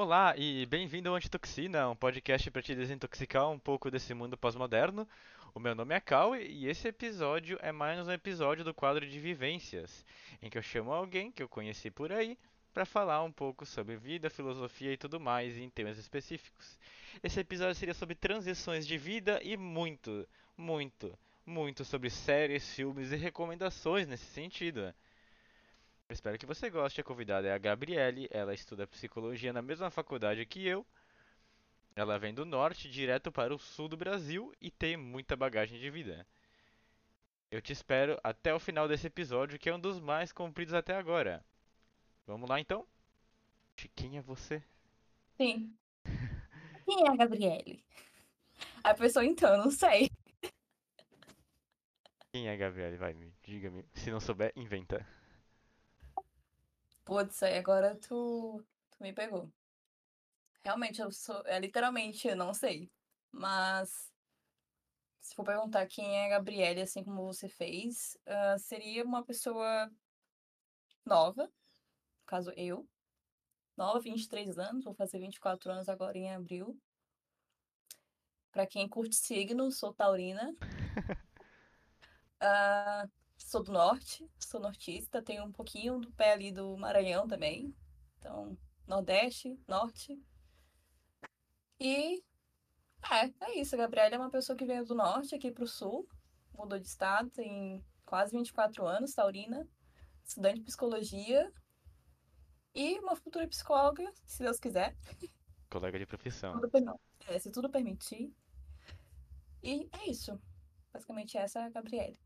[0.00, 5.08] Olá e bem-vindo ao Antitoxina, um podcast para te desintoxicar um pouco desse mundo pós-moderno.
[5.52, 9.18] O meu nome é Cal e esse episódio é mais um episódio do quadro de
[9.18, 10.06] vivências,
[10.40, 12.38] em que eu chamo alguém que eu conheci por aí
[12.72, 16.78] para falar um pouco sobre vida, filosofia e tudo mais em temas específicos.
[17.20, 20.24] Esse episódio seria sobre transições de vida e muito,
[20.56, 24.94] muito, muito sobre séries, filmes e recomendações nesse sentido.
[26.10, 27.00] Espero que você goste.
[27.00, 28.28] A convidada é a Gabriele.
[28.30, 30.86] Ela estuda psicologia na mesma faculdade que eu.
[31.94, 35.90] Ela vem do norte direto para o sul do Brasil e tem muita bagagem de
[35.90, 36.26] vida.
[37.50, 40.94] Eu te espero até o final desse episódio, que é um dos mais compridos até
[40.94, 41.44] agora.
[42.26, 42.86] Vamos lá então?
[43.94, 44.62] Quem é você?
[45.36, 45.76] Sim.
[46.86, 47.84] Quem é a Gabriele?
[48.82, 50.10] A pessoa então, eu não sei.
[52.32, 52.96] Quem é a Gabriele?
[52.96, 53.84] Vai, me diga-me.
[53.94, 55.06] Se não souber, inventa.
[57.08, 59.50] Putz, aí agora tu, tu me pegou.
[60.62, 61.42] Realmente, eu sou.
[61.46, 62.92] É, literalmente, eu não sei.
[63.32, 64.12] Mas.
[65.22, 69.90] Se for perguntar quem é a Gabriele, assim como você fez, uh, seria uma pessoa
[71.02, 72.86] nova, no caso eu.
[73.74, 76.78] Nova, 23 anos, vou fazer 24 anos agora em abril.
[78.52, 80.54] Pra quem curte signo, sou taurina.
[82.42, 87.74] Uh, sou do norte, sou nortista, tenho um pouquinho do pé ali do Maranhão também.
[88.18, 90.20] Então, Nordeste, Norte.
[91.80, 92.22] E
[93.10, 93.74] é, é isso.
[93.74, 96.08] A Gabriela é uma pessoa que veio do norte aqui pro sul,
[96.52, 99.68] mudou de estado, tem quase 24 anos, taurina,
[100.24, 101.52] estudante de psicologia
[102.74, 104.96] e uma futura psicóloga, se Deus quiser.
[105.70, 106.60] Colega de profissão.
[106.60, 108.32] Tudo é, se tudo permitir.
[109.62, 110.40] E é isso.
[110.92, 112.16] Basicamente essa é a Gabriela.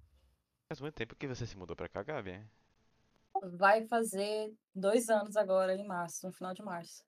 [0.73, 2.43] Faz muito tempo que você se mudou pra cá, Gabi?
[3.59, 7.05] Vai fazer dois anos agora, em março, no final de março.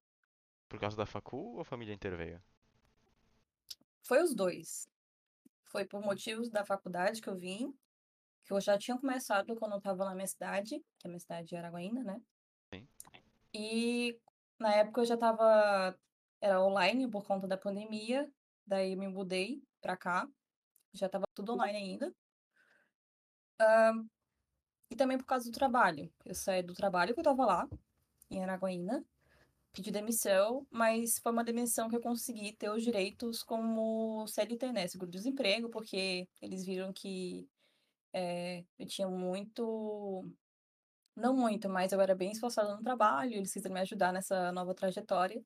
[0.69, 2.43] Por causa da facul ou a família inteira veio?
[4.03, 4.87] Foi os dois.
[5.65, 7.75] Foi por motivos da faculdade que eu vim,
[8.45, 11.21] que eu já tinha começado quando eu estava na minha cidade, que é a minha
[11.21, 12.21] cidade é Araguaína, né?
[12.71, 12.87] Sim.
[13.55, 14.21] E
[14.59, 15.99] na época eu já estava
[16.39, 18.31] era online por conta da pandemia,
[18.67, 20.29] daí eu me mudei pra cá,
[20.93, 22.15] já estava tudo online ainda.
[23.61, 24.07] Ahn,
[24.91, 26.13] e também por causa do trabalho.
[26.25, 27.69] Eu saí do trabalho que eu estava lá,
[28.31, 29.05] em Araguaína,
[29.73, 34.89] pedi demissão, mas foi uma demissão que eu consegui ter os direitos como CLT, né?
[34.89, 37.49] Seguro-desemprego, porque eles viram que
[38.13, 40.25] eh, eu tinha muito.
[41.17, 44.75] Não muito, mas eu era bem esforçada no trabalho, eles quiseram me ajudar nessa nova
[44.75, 45.45] trajetória.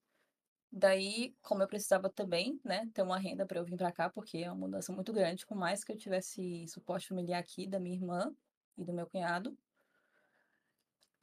[0.70, 4.38] Daí, como eu precisava também, né, ter uma renda para eu vir para cá, porque
[4.38, 7.96] é uma mudança muito grande, por mais que eu tivesse suporte familiar aqui da minha
[7.96, 8.34] irmã
[8.76, 9.56] e do meu cunhado,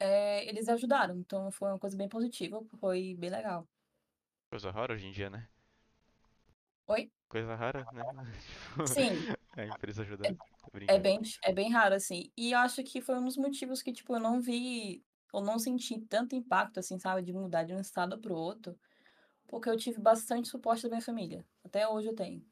[0.00, 1.16] eh, eles ajudaram.
[1.16, 3.66] Então foi uma coisa bem positiva, foi bem legal.
[4.50, 5.48] Coisa rara hoje em dia, né?
[6.88, 7.10] Oi?
[7.28, 8.02] Coisa rara, né?
[8.76, 9.10] Tipo, Sim,
[9.56, 10.34] a empresa ajudar.
[10.34, 11.02] Tô é brincando.
[11.02, 12.30] bem, é bem raro, assim.
[12.36, 15.58] E eu acho que foi um dos motivos que, tipo, eu não vi, ou não
[15.58, 18.78] senti tanto impacto, assim, sabe, de mudar de um estado para o outro,
[19.48, 21.44] porque eu tive bastante suporte da minha família.
[21.64, 22.44] Até hoje eu tenho.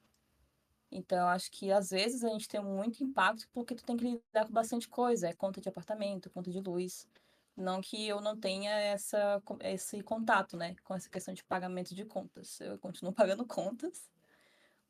[0.91, 4.47] Então, acho que às vezes a gente tem muito impacto porque tu tem que lidar
[4.47, 7.09] com bastante coisa, é conta de apartamento, conta de luz.
[7.56, 12.04] Não que eu não tenha essa, esse contato, né, com essa questão de pagamento de
[12.04, 12.60] contas.
[12.60, 14.09] Eu continuo pagando contas,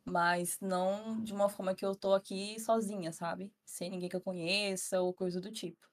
[0.04, 3.52] mas não de uma forma que eu tô aqui sozinha, sabe?
[3.64, 5.88] Sem ninguém que eu conheça ou coisa do tipo.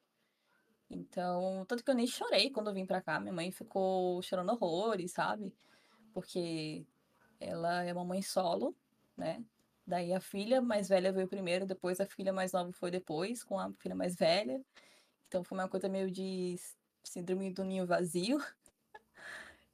[0.89, 3.19] Então, tanto que eu nem chorei quando eu vim pra cá.
[3.19, 5.53] Minha mãe ficou chorando horrores, sabe?
[6.13, 6.85] Porque
[7.39, 8.75] ela é uma mãe solo,
[9.17, 9.43] né?
[9.85, 13.59] Daí a filha mais velha veio primeiro, depois a filha mais nova foi depois, com
[13.59, 14.63] a filha mais velha.
[15.27, 16.55] Então foi uma coisa meio de
[17.03, 18.37] síndrome do ninho vazio.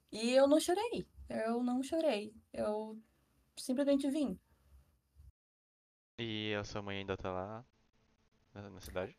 [0.09, 1.05] E eu não chorei.
[1.27, 2.33] Eu não chorei.
[2.53, 2.97] Eu
[3.57, 4.39] simplesmente vim.
[6.17, 7.65] E a sua mãe ainda tá lá
[8.53, 9.15] na, cidade?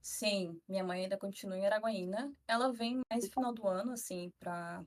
[0.00, 2.32] Sim, minha mãe ainda continua em Araguaína.
[2.46, 4.84] Ela vem mais no final do ano, assim, pra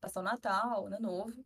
[0.00, 1.44] passar o Natal, Ano Novo.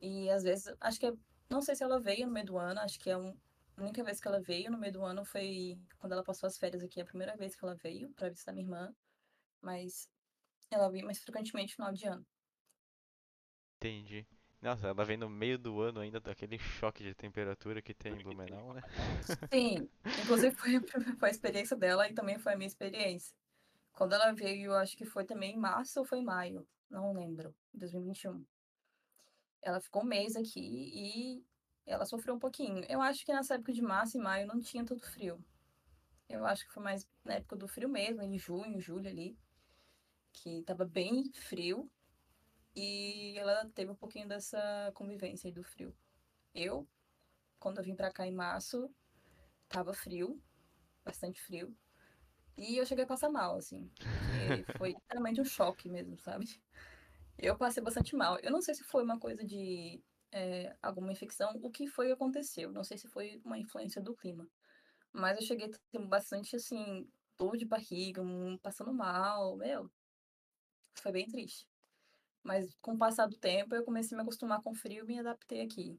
[0.00, 1.12] E às vezes, acho que é,
[1.48, 3.36] não sei se ela veio no meio do ano, acho que é um,
[3.76, 6.58] a única vez que ela veio no meio do ano foi quando ela passou as
[6.58, 8.94] férias aqui, a primeira vez que ela veio pra visitar minha irmã.
[9.60, 10.08] Mas
[10.70, 12.26] ela vem mais frequentemente no final de ano.
[13.76, 14.26] Entendi.
[14.60, 18.22] Nossa, ela vem no meio do ano ainda, daquele choque de temperatura que tem em
[18.22, 18.82] Blumenau, né?
[19.52, 19.88] Sim,
[20.22, 20.80] inclusive foi
[21.18, 23.34] foi a experiência dela e também foi a minha experiência.
[23.92, 27.12] Quando ela veio, eu acho que foi também em março ou foi em maio, não
[27.12, 28.44] lembro, 2021.
[29.62, 31.44] Ela ficou um mês aqui e
[31.86, 32.84] ela sofreu um pouquinho.
[32.88, 35.42] Eu acho que nessa época de março e maio não tinha tanto frio.
[36.28, 39.36] Eu acho que foi mais na época do frio mesmo, em junho, julho ali,
[40.32, 41.90] que tava bem frio.
[42.74, 45.94] E ela teve um pouquinho dessa convivência aí do frio.
[46.54, 46.88] Eu,
[47.58, 48.90] quando eu vim pra cá em março,
[49.68, 50.40] tava frio,
[51.04, 51.74] bastante frio.
[52.56, 53.90] E eu cheguei a passar mal, assim.
[54.78, 56.46] Foi literalmente um choque mesmo, sabe?
[57.38, 58.38] Eu passei bastante mal.
[58.40, 62.12] Eu não sei se foi uma coisa de é, alguma infecção, o que foi que
[62.12, 62.70] aconteceu.
[62.72, 64.46] Não sei se foi uma influência do clima.
[65.12, 67.08] Mas eu cheguei ter bastante, assim,
[67.38, 69.90] dor de barriga, um, passando mal, meu.
[70.94, 71.66] Foi bem triste.
[72.42, 75.06] Mas com o passar do tempo, eu comecei a me acostumar com o frio e
[75.06, 75.98] me adaptei aqui.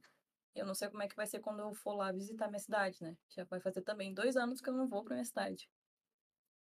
[0.55, 3.01] Eu não sei como é que vai ser quando eu for lá visitar minha cidade,
[3.01, 3.17] né?
[3.29, 5.69] Já vai fazer também dois anos que eu não vou pra minha cidade.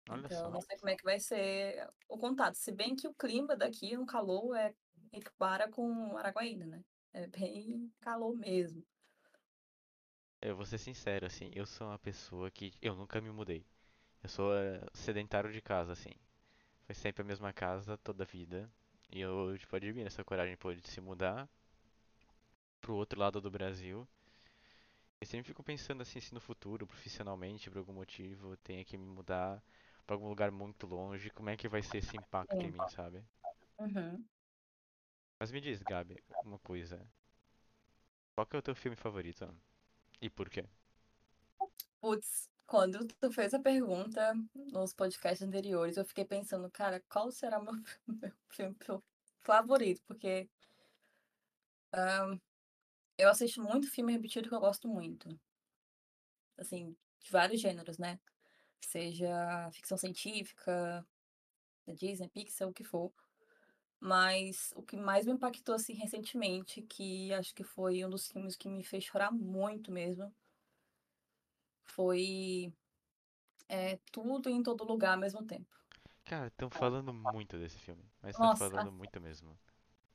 [0.09, 0.51] Olha Então, eu só.
[0.51, 2.55] não sei como é que vai ser o contato.
[2.55, 4.73] Se bem que o clima daqui, no calor, é
[5.11, 6.83] equipara com Araguaína, né?
[7.13, 8.83] É bem calor mesmo.
[10.41, 13.63] Eu vou ser sincero, assim, eu sou uma pessoa que eu nunca me mudei.
[14.23, 16.13] Eu sou eh, sedentário de casa, assim.
[16.85, 18.69] Foi sempre a mesma casa toda a vida.
[19.11, 21.49] E eu, tipo, admiro essa coragem, pô, de se mudar
[22.81, 24.07] pro outro lado do Brasil.
[25.21, 28.97] Eu sempre fico pensando assim, se no futuro, profissionalmente, por algum motivo, eu tenha que
[28.97, 29.63] me mudar
[30.07, 33.23] pra algum lugar muito longe, como é que vai ser esse impacto em mim, sabe?
[33.79, 34.25] Uhum.
[35.39, 37.05] Mas me diz, Gabi, uma coisa.
[38.33, 39.53] Qual é o teu filme favorito?
[40.21, 40.65] E por quê?
[42.01, 44.33] Putz, quando tu fez a pergunta
[44.71, 47.73] nos podcasts anteriores, eu fiquei pensando, cara, qual será meu,
[48.07, 49.01] meu filme fa-
[49.41, 50.01] favorito?
[50.07, 50.49] Porque
[53.17, 55.39] eu assisto muito filme repetido que eu gosto muito.
[56.57, 58.19] Assim, de vários gêneros, né?
[58.87, 61.05] Seja ficção científica,
[61.85, 63.11] da Disney, Pixar, o que for.
[63.99, 68.55] Mas o que mais me impactou, assim, recentemente, que acho que foi um dos filmes
[68.55, 70.33] que me fez chorar muito mesmo,
[71.83, 72.73] foi
[73.67, 75.77] é, Tudo em Todo Lugar ao mesmo tempo.
[76.23, 79.59] Cara, estão falando muito desse filme, mas estão falando muito mesmo.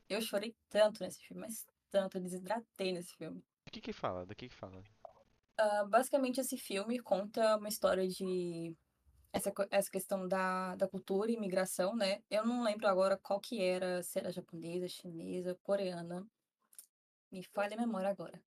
[0.09, 3.45] eu chorei tanto nesse filme, mas tanto, eu desidratei nesse filme.
[3.67, 4.25] Do que que fala?
[4.25, 4.83] Do que que fala?
[5.57, 8.77] Ah, basicamente, esse filme conta uma história de
[9.33, 12.23] essa, essa questão da, da cultura e imigração, né?
[12.31, 16.27] Eu não lembro agora qual que era, se era japonesa, chinesa, coreana.
[17.31, 18.43] Me falha a memória agora.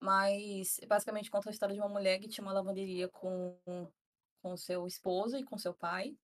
[0.00, 3.58] Mas basicamente conta a história de uma mulher que tinha uma lavanderia com
[4.44, 6.14] com seu esposo e com seu pai.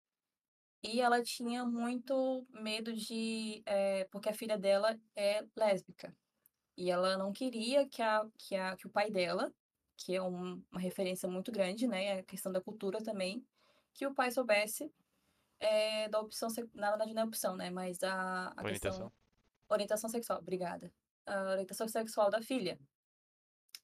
[0.83, 6.15] E ela tinha muito medo de, eh, porque a filha dela é lésbica.
[6.77, 9.53] E ela não queria que a, que a, que o pai dela,
[10.01, 13.47] que é um- uma referência muito grande, né, a questão da cultura também,
[13.93, 14.91] que o pai soubesse
[15.61, 19.13] eh, da opção, na verdade não é opção, né, mas a, a questão Orientação?
[19.69, 20.91] orientação sexual, obrigada.
[21.27, 22.79] A orientação sexual da filha.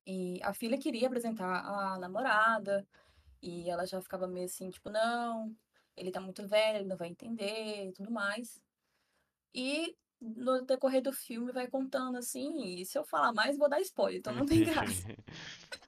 [0.07, 2.87] E a filha queria apresentar a namorada,
[3.43, 5.55] e ela já ficava meio assim, tipo, não,
[5.97, 8.63] ele tá muito velho, ele não vai entender e tudo mais.
[9.55, 13.81] E no decorrer do filme vai contando assim, e se eu falar mais, vou dar
[13.81, 15.07] spoiler, então não tem graça.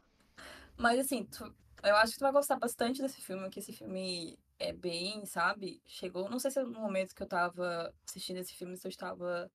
[0.79, 1.55] Mas assim, tu-
[1.85, 5.83] eu acho que tu vai gostar bastante desse filme, que esse filme é bem, sabe?
[5.87, 9.51] Chegou, não sei se no momento que eu tava assistindo esse filme, se eu estava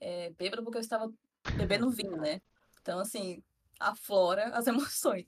[0.00, 1.12] é, bêbada, porque eu estava
[1.56, 2.40] bebendo vinho, né?
[2.82, 3.42] Então, assim,
[3.80, 5.26] aflora as emoções.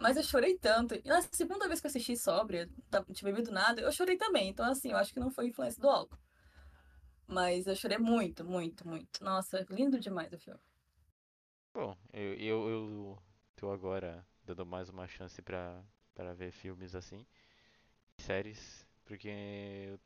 [0.00, 0.94] Mas eu chorei tanto.
[0.96, 4.48] E na segunda vez que eu assisti sóbria, não tinha bebido nada, eu chorei também.
[4.50, 6.18] Então, assim, eu acho que não foi influência do álcool.
[7.28, 9.22] Mas eu chorei muito, muito, muito.
[9.22, 10.60] Nossa, lindo demais o filme.
[11.72, 13.18] Bom, eu, eu, eu
[13.54, 15.82] tô agora dando mais uma chance pra,
[16.14, 17.26] pra ver filmes assim,
[18.18, 20.00] séries, porque eu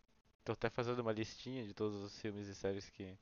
[0.44, 3.18] tô até fazendo uma listinha de todos os filmes e séries que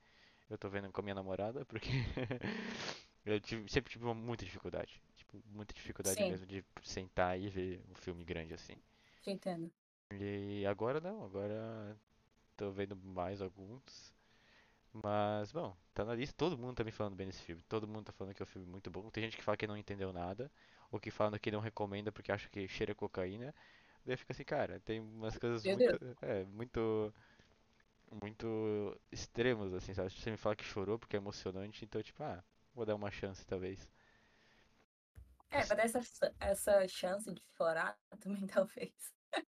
[0.51, 1.91] eu tô vendo com a minha namorada, porque
[3.27, 7.83] eu tive- sempre tive muita dificuldade, tipo, muita dificuldade Sim, mesmo de sentar e ver
[7.91, 8.77] um filme grande assim.
[9.23, 9.71] te entendo.
[10.13, 11.97] E agora não, agora
[12.57, 14.15] tô vendo mais alguns.
[14.93, 16.35] Mas, bom, tá na lista.
[16.37, 17.63] Todo mundo tá me falando bem desse filme.
[17.69, 19.11] Todo mundo tá falando que é um filme muito bom.
[19.11, 20.51] Tem gente que fala que não entendeu nada,
[20.91, 23.55] ou que fala que não recomenda porque acha que cheira cocaína.
[24.05, 27.15] Daí fica assim, cara, tem umas coisas muito, é, muito,
[28.11, 30.11] muito extremas, assim, sabe?
[30.11, 32.43] Você me fala que chorou porque é emocionante, então, tipo, ah,
[32.75, 33.89] vou dar uma chance, talvez.
[35.51, 38.93] É, pra dar essa, essa chance de chorar também, talvez.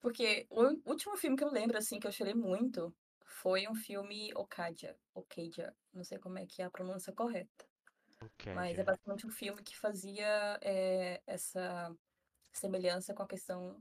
[0.00, 4.32] Porque o último filme que eu lembro, assim, que eu chorei muito, foi um filme
[4.34, 4.96] Okja.
[5.14, 5.74] Okja.
[5.92, 7.71] Não sei como é que é a pronúncia correta.
[8.24, 11.94] Ok, Mas é basicamente um filme que fazia eh, essa
[12.52, 13.80] semelhança com a questão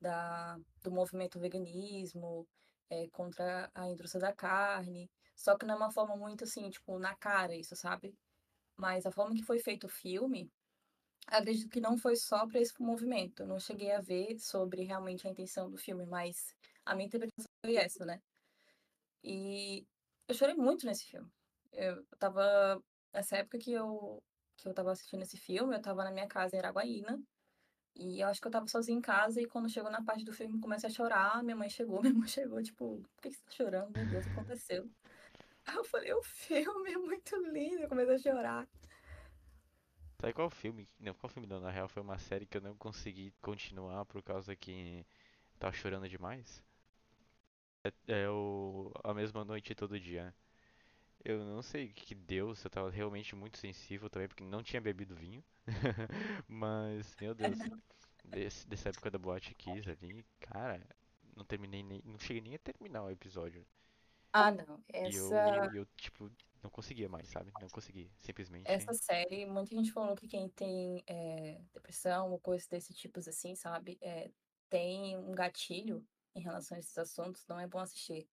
[0.00, 2.46] da, do movimento veganismo,
[2.90, 5.10] eh, contra a indústria da carne.
[5.36, 8.14] Só que não é uma forma muito assim, tipo, na cara isso, sabe?
[8.76, 10.50] Mas a forma que foi feito o filme,
[11.26, 13.42] acredito que não foi só para esse movimento.
[13.42, 16.54] Eu não cheguei a ver sobre realmente a intenção do filme, mas
[16.84, 18.20] a minha interpretação foi essa, né?
[19.22, 19.86] E
[20.28, 21.30] eu chorei muito nesse filme.
[21.72, 22.82] Eu tava.
[23.12, 24.22] Nessa época que eu,
[24.56, 27.20] que eu tava assistindo esse filme, eu tava na minha casa em Araguaína.
[27.94, 30.32] E eu acho que eu tava sozinha em casa e quando chegou na parte do
[30.32, 33.50] filme comecei a chorar, minha mãe chegou, minha mãe chegou, tipo, por que, você tá
[33.50, 33.90] chorando?
[33.96, 34.88] Meu Deus, o que aconteceu?
[35.66, 38.68] Aí eu falei, o filme é muito lindo, eu comecei a chorar.
[40.20, 40.88] Sabe qual filme?
[40.98, 44.22] Não, qual filme não, na real foi uma série que eu não consegui continuar por
[44.22, 45.04] causa que
[45.58, 46.62] tava chorando demais.
[47.82, 50.34] É, é o A Mesma Noite Todo Dia.
[51.24, 54.62] Eu não sei o que deu, se eu tava realmente muito sensível também, porque não
[54.62, 55.44] tinha bebido vinho.
[56.48, 57.58] Mas, meu Deus,
[58.24, 60.80] desse, dessa época da Boate Kiss ali, cara,
[61.36, 63.66] não terminei nem, não cheguei nem a terminar o episódio.
[64.32, 64.82] Ah, não.
[64.88, 66.30] E Essa, eu, e eu, tipo,
[66.62, 67.52] não conseguia mais, sabe?
[67.60, 68.10] Não consegui.
[68.20, 68.70] Simplesmente.
[68.70, 73.54] essa série, muita gente falou que quem tem é, depressão ou coisas desse tipo assim,
[73.54, 73.98] sabe?
[74.00, 74.30] é,
[74.68, 78.28] tem um gatilho em relação a esses assuntos, não é bom assistir.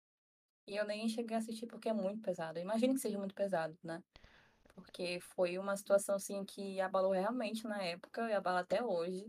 [0.65, 2.57] E eu nem cheguei a assistir porque é muito pesado.
[2.57, 4.01] Eu imagino que seja muito pesado, né?
[4.73, 9.25] Porque foi uma situação assim que abalou realmente na época e abala até hoje.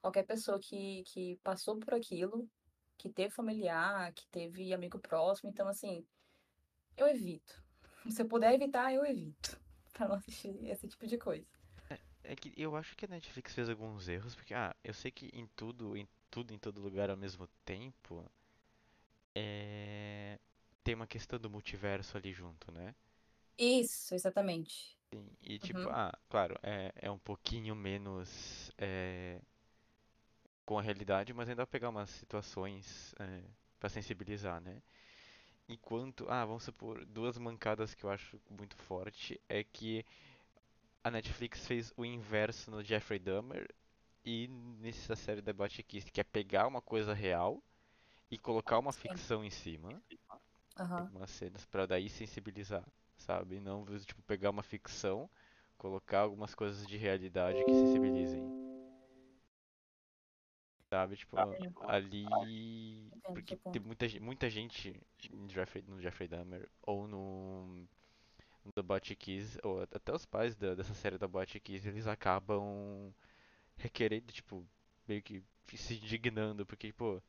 [0.00, 2.48] Qualquer pessoa que, que passou por aquilo,
[2.96, 6.04] que teve familiar, que teve amigo próximo, então assim,
[6.96, 7.62] eu evito.
[8.10, 9.58] Se eu puder evitar, eu evito.
[9.92, 11.46] Pra não assistir esse tipo de coisa.
[12.22, 15.30] É que eu acho que a Netflix fez alguns erros, porque, ah, eu sei que
[15.32, 18.28] em tudo, em tudo, em todo lugar ao mesmo tempo,
[19.32, 20.38] é...
[20.86, 22.94] tem uma questão do multiverso ali junto, né?
[23.58, 24.96] Isso, exatamente.
[25.12, 25.90] Sim, e tipo, Uhum.
[25.90, 29.40] ah, claro, é, é um pouquinho menos é,
[30.64, 33.42] com a realidade, mas ainda pegar umas situações é,
[33.78, 34.82] para sensibilizar, né?
[35.68, 40.04] Enquanto, ah, vamos supor, duas mancadas que eu acho muito forte é que
[41.02, 43.68] a Netflix fez o inverso no Jeffrey Dahmer
[44.24, 47.62] e nessa série da Kiss, que é pegar uma coisa real
[48.30, 49.00] e colocar uma Sim.
[49.08, 50.02] ficção em cima,
[50.76, 51.10] Aham.
[51.10, 52.84] algumas cenas pra daí sensibilizar,
[53.16, 53.60] sabe?
[53.60, 55.28] Não tipo pegar uma ficção,
[55.78, 58.52] colocar algumas coisas de realidade que sensibilizem,
[60.90, 61.16] sabe?
[61.16, 67.06] Tipo, ali Entendo o porque tem muita, muita gente no Jeffrey, no Jeffrey Dahmer ou
[67.08, 67.86] no
[68.64, 68.82] no The
[69.16, 71.28] Kiss, ou até os pais da- dessa série da
[71.60, 73.14] Kiss, eles acabam
[73.76, 74.66] requerendo, tipo,
[75.08, 75.44] meio que
[75.76, 77.22] se indignando, porque, pô,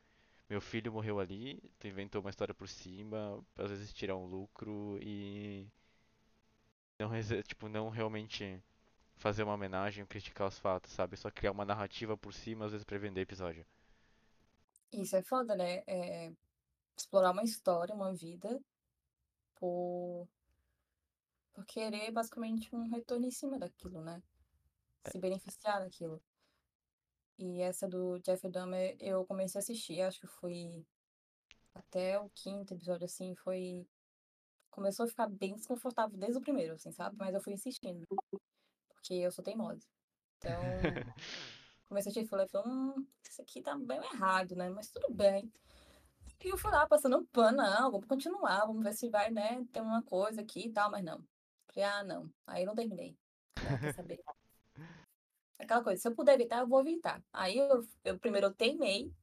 [0.49, 4.97] meu filho morreu ali, tu inventou uma história por cima, às vezes tirar um lucro
[5.01, 5.67] e
[6.99, 7.09] não,
[7.43, 8.61] tipo, não realmente
[9.17, 11.17] fazer uma homenagem criticar os fatos, sabe?
[11.17, 13.65] Só criar uma narrativa por cima, às vezes pra vender episódio.
[14.91, 15.83] Isso é foda, né?
[15.85, 16.31] É
[16.97, 18.59] explorar uma história, uma vida,
[19.55, 20.27] por,
[21.53, 24.21] por querer basicamente um retorno em cima daquilo, né?
[25.11, 26.21] Se beneficiar daquilo.
[27.37, 30.85] E essa do Jeff Dahmer eu comecei a assistir, acho que foi
[31.75, 33.87] até o quinto episódio, assim, foi.
[34.71, 37.15] Começou a ficar bem desconfortável desde o primeiro, assim, sabe?
[37.17, 38.05] Mas eu fui insistindo,
[38.89, 39.81] porque eu sou teimosa.
[40.37, 40.61] Então,
[41.87, 44.69] comecei a assistir e falei, hum, isso aqui tá bem errado, né?
[44.69, 45.51] Mas tudo bem.
[46.43, 49.65] E eu fui lá passando um pano, não, vamos continuar, vamos ver se vai, né,
[49.71, 51.23] ter uma coisa aqui e tal, mas não.
[51.67, 52.31] Falei, ah, não.
[52.45, 53.17] Aí eu não terminei.
[53.57, 54.23] Falei, ah, quer saber?
[55.59, 57.23] Aquela coisa, se eu puder evitar, eu vou evitar.
[57.33, 59.13] Aí eu, eu primeiro eu teimei,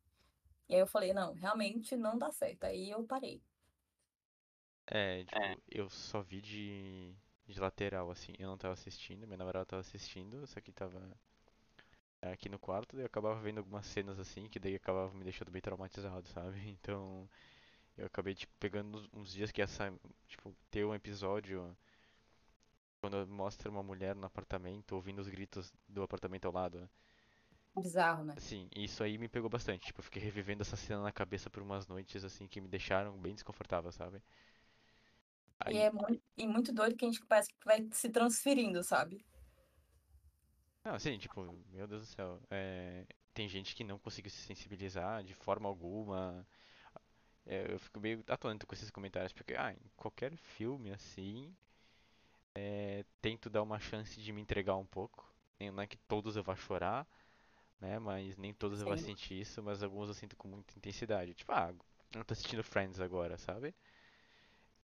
[0.68, 2.64] e aí eu falei, não, realmente não dá certo.
[2.64, 3.42] Aí eu parei.
[4.86, 7.14] É, tipo, eu só vi de,
[7.46, 8.34] de lateral, assim.
[8.38, 11.00] Eu não tava assistindo, minha namorada tava assistindo, só que tava
[12.22, 15.24] é, aqui no quarto, daí eu acabava vendo algumas cenas assim, que daí acabava me
[15.24, 16.58] deixando bem traumatizado, sabe?
[16.80, 17.28] Então,
[17.96, 19.92] eu acabei, tipo, pegando uns uns dias que essa,
[20.28, 21.76] tipo, ter um episódio
[23.04, 26.80] quando mostra uma mulher no apartamento ouvindo os gritos do apartamento ao lado.
[26.80, 26.88] né?
[27.76, 28.34] Bizarro, né?
[28.36, 29.86] Assim, isso aí me pegou bastante.
[29.86, 33.16] Tipo, eu fiquei revivendo essa cena na cabeça por umas noites, assim, que me deixaram
[33.18, 34.22] bem desconfortável, sabe?
[35.70, 38.82] E Aí, é muito, e muito doido que a gente parece que vai se transferindo,
[38.82, 39.24] sabe?
[40.84, 42.40] não, assim, tipo, meu Deus do céu.
[42.50, 46.46] É, tem gente que não conseguiu se sensibilizar de forma alguma.
[47.46, 51.54] É, eu fico meio atônito com esses comentários, porque, ah, em qualquer filme, assim,
[52.54, 55.32] é, tento dar uma chance de me entregar um pouco.
[55.60, 57.06] Não é que todos eu vá chorar,
[57.80, 57.98] né?
[57.98, 61.34] Mas nem todos eu vou Sim, sentir isso, mas alguns eu sinto com muita intensidade.
[61.34, 61.74] Tipo, ah,
[62.14, 63.74] eu tô assistindo Friends agora, sabe?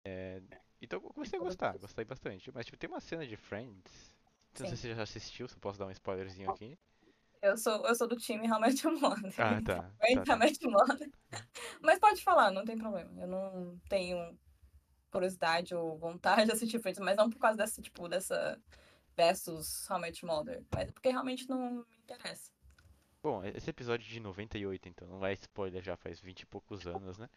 [0.03, 0.41] É,
[0.81, 2.51] então eu comecei a gostar, gostei bastante.
[2.53, 4.15] Mas tipo, tem uma cena de Friends.
[4.57, 4.75] Não sei Sim.
[4.75, 6.77] se você já assistiu, se eu posso dar um spoilerzinho aqui.
[7.41, 8.59] Eu sou, eu sou do time Your
[8.99, 9.33] Mother.
[9.38, 10.38] Ah, tá, vem tá, tá.
[11.81, 13.09] Mas pode falar, não tem problema.
[13.21, 14.38] Eu não tenho
[15.10, 18.60] curiosidade ou vontade de assistir Friends, mas não por causa dessa, tipo, dessa
[19.16, 22.51] versus How Your Mother, mas é porque realmente não me interessa.
[23.22, 27.18] Bom, esse episódio de 98, então, não é spoiler, já faz 20 e poucos anos,
[27.18, 27.30] né?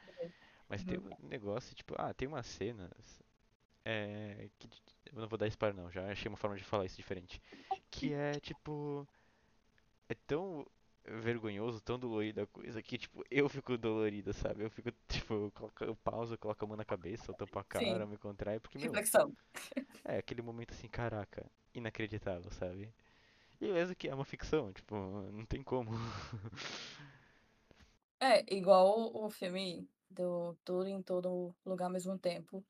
[0.69, 1.11] Mas tem Uhum.
[1.25, 3.21] um negócio, tipo, ah, tem umas cenas.
[3.85, 4.49] É.
[4.59, 4.69] Que,
[5.07, 7.43] eu não vou dar spoiler não, já achei uma forma de falar isso diferente.
[7.91, 9.07] Que é tipo.
[10.09, 10.65] É tão
[11.05, 14.65] vergonhoso, tão dolorido a coisa que, tipo, eu fico dolorido, sabe?
[14.65, 17.59] Eu fico, tipo, eu, coloco, eu pauso, eu coloco a mão na cabeça, eu tampo
[17.59, 19.35] a cara, Sim, me contraio, porque, meu, reflexão.
[20.05, 21.45] é aquele momento assim, caraca,
[21.75, 22.93] inacreditável, sabe?
[23.61, 24.95] E mesmo que é uma ficção, tipo,
[25.33, 25.91] não tem como.
[28.25, 32.65] É, igual o filme do Tudo em Todo Lugar ao mesmo tempo.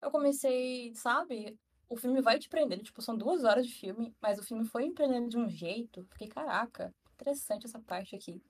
[0.00, 1.58] Eu comecei, sabe?
[1.88, 4.84] O filme vai te prendendo, tipo, são duas horas de filme, mas o filme foi
[4.86, 6.06] me prendendo de um jeito.
[6.12, 8.42] Fiquei, caraca, interessante essa parte aqui.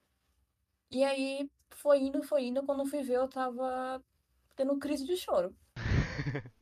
[0.90, 4.02] E aí foi indo, foi indo, quando fui ver, eu tava
[4.54, 5.56] tendo crise de choro.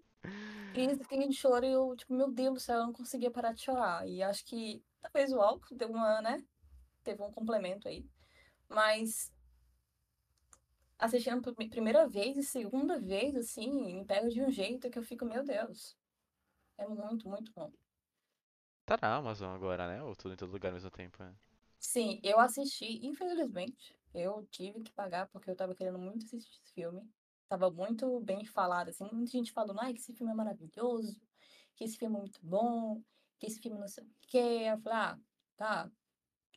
[0.74, 3.52] Crise, crise de choro, e eu, tipo, meu Deus do céu, eu não conseguia parar
[3.52, 4.08] de chorar.
[4.08, 6.44] E acho que talvez o álcool deu uma, né?
[7.04, 8.04] Teve um complemento aí.
[8.68, 9.32] Mas
[10.98, 15.04] assistindo por primeira vez e segunda vez, assim, me pega de um jeito que eu
[15.04, 15.96] fico, meu Deus.
[16.76, 17.70] É muito, muito bom.
[18.84, 20.02] Tá na Amazon agora, né?
[20.02, 21.32] Ou tudo em todo lugar ao mesmo tempo, né?
[21.86, 26.72] Sim, eu assisti, infelizmente, eu tive que pagar porque eu tava querendo muito assistir esse
[26.72, 27.06] filme.
[27.46, 31.20] Tava muito bem falado, assim, muita gente falando, ai, que esse filme é maravilhoso,
[31.76, 33.02] que esse filme é muito bom,
[33.38, 34.62] que esse filme não sei o quê.
[34.72, 35.18] Eu falei, ah,
[35.56, 35.90] tá,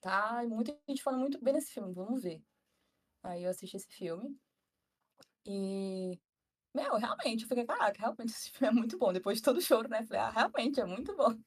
[0.02, 2.42] tá, e muita gente falando muito bem desse filme, vamos ver.
[3.22, 4.40] Aí eu assisti esse filme
[5.46, 6.18] e,
[6.74, 9.12] meu, realmente, eu fiquei, caraca, realmente esse filme é muito bom.
[9.12, 10.04] Depois de todo o choro, né?
[10.04, 11.38] Falei, ah, realmente é muito bom.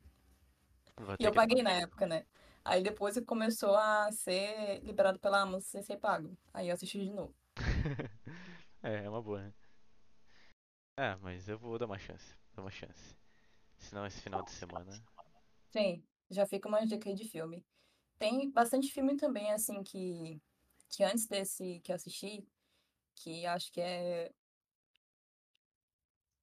[0.98, 2.26] Vou E eu paguei na época, né?
[2.64, 6.36] Aí depois que começou a ser liberado pela Amazon sem ser pago.
[6.52, 7.34] Aí eu assisti de novo.
[8.82, 9.52] É, é uma boa, né?
[10.96, 12.34] É, mas eu vou dar uma chance.
[12.54, 13.14] Dar uma chance.
[13.76, 14.90] Senão esse final de semana.
[15.70, 17.62] Sim, já fica uma dica aí de filme.
[18.18, 20.40] Tem bastante filme também, assim, que,
[20.88, 22.46] que antes desse que eu assisti,
[23.14, 24.32] que acho que é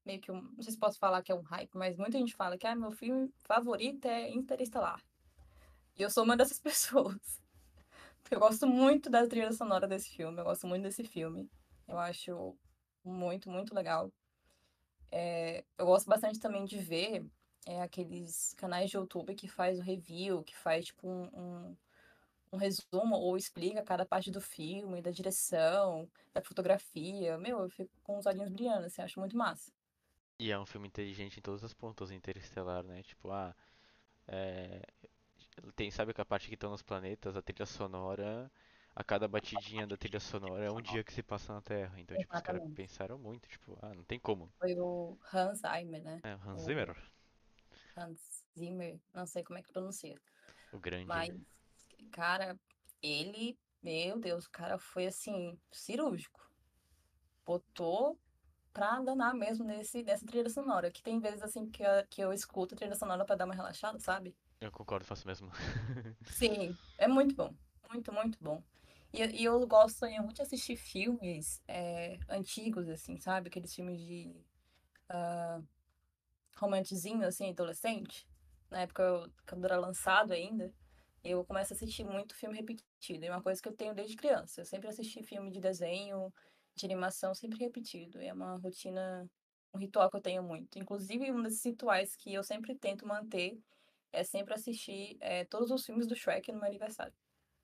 [0.06, 0.42] meio que um.
[0.42, 2.76] Não sei se posso falar que é um hype, mas muita gente fala que ah,
[2.76, 5.04] meu filme favorito é Interestelar.
[5.98, 7.42] E eu sou uma dessas pessoas.
[8.30, 11.50] Eu gosto muito da trilha sonora desse filme, eu gosto muito desse filme.
[11.88, 12.56] Eu acho
[13.04, 14.12] muito, muito legal.
[15.10, 17.26] É, eu gosto bastante também de ver
[17.66, 21.78] é, aqueles canais de YouTube que faz o review, que faz tipo um, um,
[22.52, 27.38] um resumo ou explica cada parte do filme, da direção, da fotografia.
[27.38, 29.72] Meu, eu fico com os olhinhos brilhando, assim, acho muito massa.
[30.38, 33.02] E é um filme inteligente em todos os pontos, Interestelar, né?
[33.02, 33.56] Tipo, ah,
[34.28, 34.82] é,
[35.76, 38.52] tem, sabe que a parte que estão nos planetas, a trilha sonora,
[38.96, 42.00] a cada batidinha da trilha sonora é um dia que se passa na Terra.
[42.00, 44.52] Então, tipo, os caras pensaram muito, tipo, ah, não tem como.
[44.60, 46.20] Foi o Hans Zimmer, né?
[46.24, 46.96] É, o Hans O Zimmer,
[47.96, 50.20] Hans Zimmer, não sei como é que pronuncia.
[50.72, 51.06] o grande.
[51.06, 51.30] Mas,
[52.12, 52.60] cara,
[53.02, 56.50] ele, meu Deus, o cara foi assim, cirúrgico.
[57.46, 58.20] Botou
[58.74, 60.92] pra danar mesmo nesse, nessa trilha sonora.
[60.92, 63.56] Que tem vezes assim que eu, que eu escuto a trilha sonora pra dar uma
[63.56, 64.36] relaxada, sabe?
[64.60, 65.52] Eu concordo, faço mesmo.
[66.32, 67.54] Sim, é muito bom.
[67.92, 68.64] Muito, muito bom.
[69.14, 73.48] E, e eu gosto também muito de assistir filmes é, antigos, assim, sabe?
[73.48, 74.36] Aqueles filmes de
[76.58, 78.28] romancezinho, assim, adolescente.
[78.70, 80.74] Na época, eu, quando era lançado ainda,
[81.24, 83.26] eu começo a assistir muito filme repetido.
[83.26, 84.62] É uma coisa que eu tenho desde criança.
[84.62, 86.34] Eu sempre assisti filme de desenho,
[86.76, 88.20] de animação, sempre repetido.
[88.22, 89.30] É uma rotina,
[89.74, 90.78] um ritual que eu tenho muito.
[90.78, 93.58] Inclusive, um desses rituais que eu sempre tento manter
[94.12, 97.14] é sempre assistir é, todos os filmes do Shrek no meu aniversário.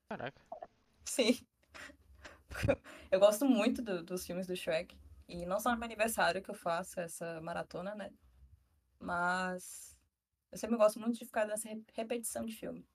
[0.08, 0.40] Caraca.
[1.04, 1.38] Sim,
[3.10, 4.96] eu gosto muito do- dos filmes do Shrek.
[5.28, 8.12] E não só no meu aniversário que eu faço essa maratona, né?
[9.00, 9.96] Mas
[10.52, 12.86] eu sempre gosto muito de ficar nessa re- repetição de filme.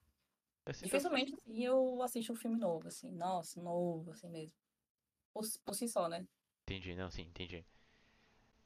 [0.82, 3.12] Dificilmente, assim, eu assisto um filme novo, assim.
[3.12, 4.58] Nossa, novo, assim mesmo.
[5.34, 6.28] Por, por si só, né?
[6.64, 7.66] entendi, não, sim, entendi.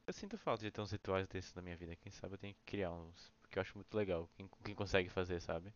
[0.06, 1.94] Eu sinto falta de ter uns rituais desses na minha vida.
[1.96, 3.33] Quem sabe eu tenho que criar uns.
[3.54, 4.28] Porque eu acho muito legal.
[4.34, 5.72] Quem, quem consegue fazer, sabe?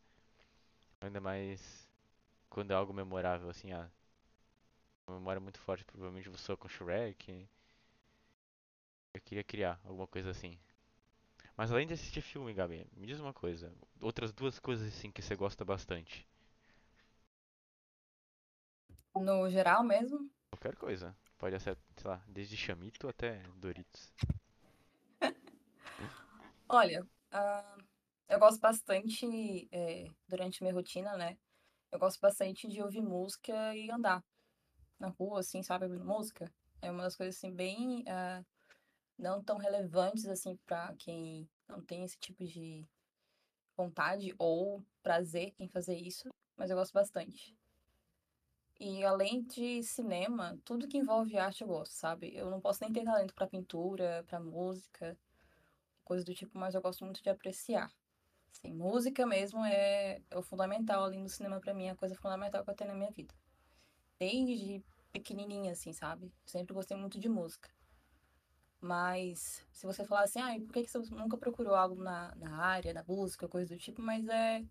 [1.00, 1.88] Ainda mais
[2.50, 3.88] quando é algo memorável, assim, ah,
[5.06, 7.48] uma memória muito forte, provavelmente você com Shrek.
[9.14, 10.58] Eu queria criar alguma coisa assim.
[11.56, 13.72] Mas além de assistir filme, Gabi, me diz uma coisa.
[14.00, 16.26] Outras duas coisas assim que você gosta bastante.
[19.14, 20.28] No geral mesmo.
[20.50, 21.16] Qualquer coisa.
[21.38, 24.12] Pode ser, sei lá, desde chamito até Doritos.
[26.68, 27.76] Olha, ah,
[28.28, 31.38] eu gosto bastante, é, durante minha rotina, né?
[31.92, 34.24] Eu gosto bastante de ouvir música e andar
[34.98, 35.86] na rua, assim, sabe?
[35.86, 36.52] Ouvindo música.
[36.82, 38.04] É uma das coisas, assim, bem.
[38.08, 38.44] ah,
[39.18, 42.86] não tão relevantes assim para quem não tem esse tipo de
[43.76, 47.56] vontade ou prazer em fazer isso, mas eu gosto bastante.
[48.80, 52.34] E além de cinema, tudo que envolve arte eu gosto, sabe?
[52.34, 55.18] Eu não posso nem ter talento pra pintura, pra música,
[56.08, 57.92] coisa do tipo, mas eu gosto muito de apreciar.
[58.50, 62.16] Sim, música mesmo é, é o fundamental ali no cinema pra mim, é a coisa
[62.16, 63.34] fundamental que eu tenho na minha vida.
[64.18, 66.32] Desde pequenininha, assim, sabe?
[66.46, 67.70] Sempre gostei muito de música.
[68.80, 72.56] Mas se você falar assim, ah, por que que você nunca procurou algo na, na
[72.56, 74.64] área da música, coisa do tipo, mas é,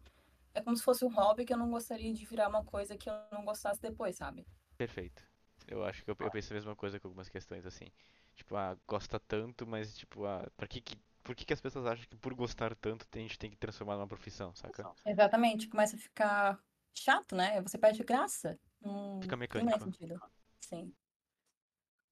[0.54, 3.10] é como se fosse um hobby que eu não gostaria de virar uma coisa que
[3.10, 4.45] eu não gostasse depois, sabe?
[4.78, 5.23] Perfeito.
[5.67, 7.91] Eu acho que eu, eu penso a mesma coisa com algumas questões assim.
[8.34, 10.95] Tipo, ah, gosta tanto, mas tipo, ah, pra que que,
[11.27, 13.95] por que que as pessoas acham que por gostar tanto a gente tem que transformar
[13.95, 14.89] numa profissão, saca?
[15.05, 16.63] Exatamente, começa a ficar
[16.93, 17.61] chato, né?
[17.61, 18.59] Você perde graça.
[18.81, 19.83] Não Fica tem mais mecânico.
[19.83, 20.19] sentido.
[20.59, 20.93] Sim.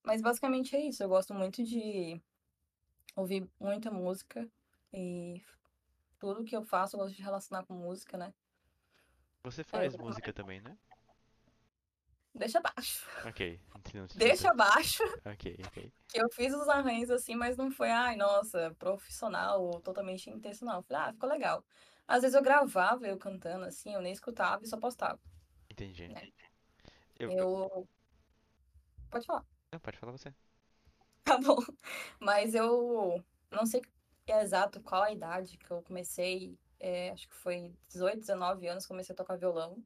[0.03, 1.03] Mas basicamente é isso.
[1.03, 2.21] Eu gosto muito de
[3.15, 4.49] ouvir muita música
[4.93, 5.43] e
[6.19, 8.33] tudo que eu faço eu gosto de relacionar com música, né?
[9.43, 10.77] Você É, faz música também, né?
[12.35, 13.05] Deixa abaixo.
[13.25, 13.59] Ok,
[14.15, 15.91] Deixa abaixo Ok, ok.
[16.07, 20.81] que eu fiz os arranjos assim, mas não foi, ai, nossa, profissional ou totalmente intencional.
[20.83, 21.63] Falei, ah, ficou legal.
[22.07, 25.19] Às vezes eu gravava eu cantando assim, eu nem escutava e só postava,
[25.69, 26.07] Entendi.
[26.07, 26.29] né?
[27.19, 27.87] Eu, eu-.
[29.09, 29.45] Pode falar.
[29.71, 30.33] não, pode falar você.
[31.23, 31.57] Tá bom.
[32.19, 33.81] Mas eu não sei
[34.27, 36.55] exato qual a idade que eu comecei.
[36.79, 39.83] é, acho que foi 18, 19 anos que comecei a tocar violão.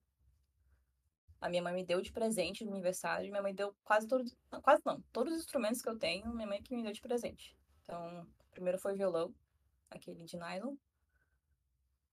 [1.42, 3.30] A minha mãe me deu de presente no aniversário.
[3.30, 4.36] Minha mãe deu quase todos.
[4.62, 5.02] Quase não.
[5.14, 7.58] Todos os instrumentos que eu tenho, minha mãe que me deu de presente.
[7.84, 9.34] Então, primeiro foi violão,
[9.90, 10.76] aquele de nylon.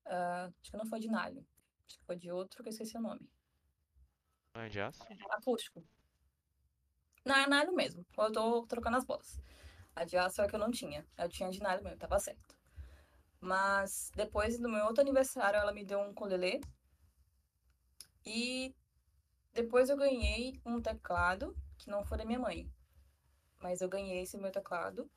[0.05, 1.43] Ah, acho que não foi de nylon.
[1.87, 3.29] Acho que foi de outro que eu esqueci o nome.
[4.55, 5.03] Não é de aço?
[5.29, 5.83] Acústico.
[7.25, 8.05] Não, é nylon mesmo.
[8.17, 9.39] Eu tô trocando as bolas.
[9.93, 11.05] A de aço é a que eu não tinha.
[11.17, 12.55] Eu tinha de nylon mesmo, tava certo.
[13.41, 16.61] Mas depois do meu outro aniversário, ela me deu um ukulele.
[18.25, 18.73] E
[19.57, 22.71] depois eu ganhei um teclado, que não foi da minha mãe.
[23.59, 25.09] Mas eu ganhei esse meu teclado.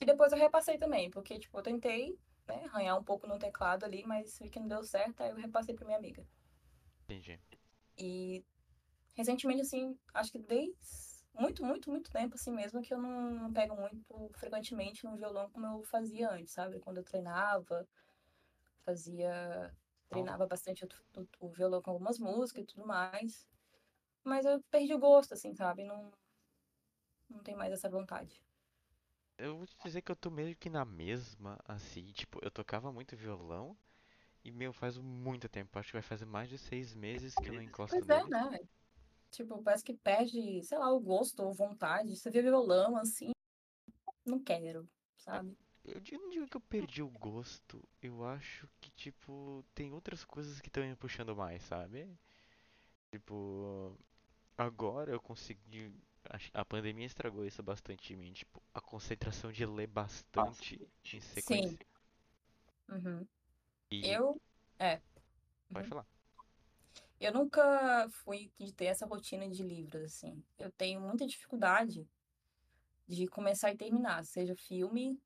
[0.00, 2.18] E depois eu repassei também, porque, tipo, eu tentei,
[2.48, 5.36] né, arranhar um pouco no teclado ali, mas vi que não deu certo, aí eu
[5.36, 6.26] repassei pra minha amiga.
[7.04, 7.38] Entendi.
[7.98, 8.42] E
[9.14, 10.74] recentemente, assim, acho que desde
[11.34, 15.50] muito, muito, muito tempo, assim mesmo, que eu não, não pego muito frequentemente no violão
[15.50, 16.80] como eu fazia antes, sabe?
[16.80, 17.86] Quando eu treinava,
[18.86, 19.70] fazia.
[20.08, 20.88] Treinava bastante o,
[21.20, 23.46] o, o violão com algumas músicas e tudo mais.
[24.24, 25.84] Mas eu perdi o gosto, assim, sabe?
[25.84, 26.10] Não,
[27.30, 28.42] não tem mais essa vontade.
[29.38, 32.92] eu vou te dizer que eu tô meio que na mesma, assim, tipo, eu tocava
[32.92, 33.76] muito violão
[34.44, 37.54] e, meu, faz muito tempo, acho que vai fazer mais de seis meses que eu
[37.54, 38.28] não encosto Pois é, nele.
[38.28, 38.58] né?
[39.30, 42.16] Tipo, parece que perde, sei lá, o gosto ou vontade.
[42.16, 43.32] Você vê violão, assim,
[44.26, 44.88] não quero,
[45.32, 45.56] É, sabe?
[45.84, 50.24] Eu di- não digo que eu perdi o gosto, eu acho que, tipo, tem outras
[50.24, 52.08] coisas que estão me puxando mais, sabe?
[53.12, 53.96] Tipo,
[54.60, 55.92] agora eu consegui.
[56.52, 60.76] A pandemia estragou isso bastante em mim, tipo, a concentração de ler bastante
[61.12, 61.20] em Sim.
[61.20, 61.86] sequência.
[62.88, 63.26] Uhum.
[63.90, 64.40] E Eu.
[64.78, 65.00] É.
[65.72, 65.88] pode uhum.
[65.88, 66.06] falar.
[67.18, 70.42] Eu nunca fui de ter essa rotina de livros, assim.
[70.58, 72.08] Eu tenho muita dificuldade
[73.06, 75.20] de começar e terminar, seja filme,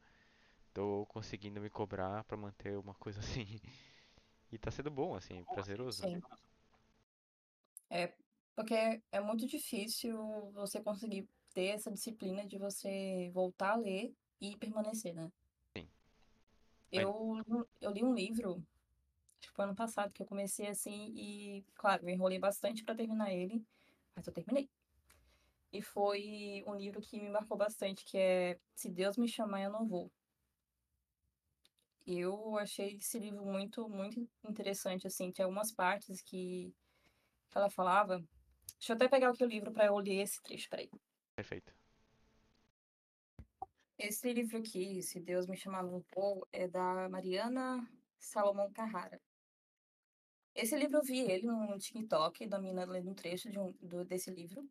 [0.73, 3.61] tô conseguindo me cobrar pra manter uma coisa assim.
[4.51, 6.03] E tá sendo bom, assim, prazeroso.
[6.03, 6.21] sim.
[7.89, 8.13] É,
[8.55, 8.73] porque
[9.11, 10.17] é muito difícil
[10.53, 15.31] você conseguir ter essa disciplina de você voltar a ler e permanecer, né?
[16.95, 18.63] Eu, eu li um livro,
[19.39, 22.95] acho que foi ano passado, que eu comecei assim e, claro, eu enrolei bastante pra
[22.95, 23.63] terminar ele,
[24.15, 24.69] mas eu terminei.
[25.71, 29.71] E foi um livro que me marcou bastante, que é Se Deus Me Chamar, Eu
[29.71, 30.11] Não Vou.
[32.07, 36.73] Eu achei esse livro muito, muito interessante, assim, tinha algumas partes que,
[37.55, 38.23] ela falava.
[38.77, 40.89] Deixa eu até pegar aqui o livro pra eu ler esse trecho, peraí.
[41.35, 41.73] Perfeito.
[44.07, 47.89] Esse livro aqui, Se Deus Me Chamar, Não Vou, é da Mariana
[48.19, 49.19] Salomão Carrara.
[50.53, 54.29] Esse livro eu vi ele no TikTok, da lendo um trecho de um, do, desse
[54.29, 54.63] livro.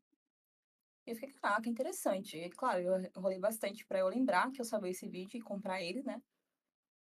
[1.05, 2.39] E eu fiquei, caraca, interessante.
[2.39, 5.83] E, claro, eu enrolei bastante pra eu lembrar que eu sabia esse vídeo e comprar
[5.83, 6.23] ele, né?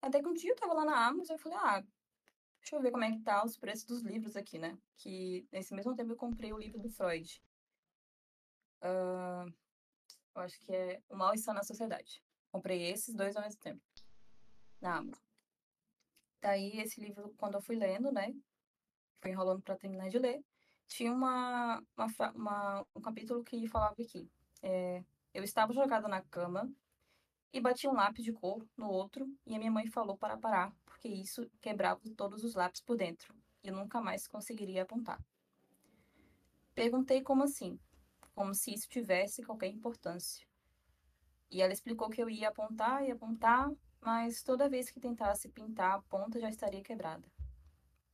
[0.02, 1.84] Até que um dia eu tava lá na Amazon e falei, ah,
[2.62, 4.78] deixa eu ver como é que tá os preços dos livros aqui, né?
[4.96, 7.44] Que nesse mesmo tempo eu comprei o livro do Freud.
[8.82, 9.46] Ah,
[10.36, 12.24] eu acho que é O Mal Está na Sociedade.
[12.52, 13.82] Comprei esses dois ao mesmo tempo.
[14.82, 15.24] Na Amazon.
[16.41, 18.34] Daí, esse livro, quando eu fui lendo, né?
[19.22, 20.44] Fui enrolando pra terminar de ler.
[20.88, 24.30] Tinha uma, uma, uma- um capítulo que falava aqui.
[24.63, 26.70] é, eu estava jogada na cama
[27.54, 30.74] e bati um lápis de cor no outro e a minha mãe falou para parar,
[30.86, 35.24] porque isso quebrava todos os lápis por dentro e eu nunca mais conseguiria apontar.
[36.76, 37.80] Perguntei como assim,
[38.34, 40.46] como se isso tivesse qualquer importância.
[41.50, 45.96] E ela explicou que eu ia apontar e apontar, mas toda vez que tentasse pintar,
[45.96, 47.30] a ponta já estaria quebrada.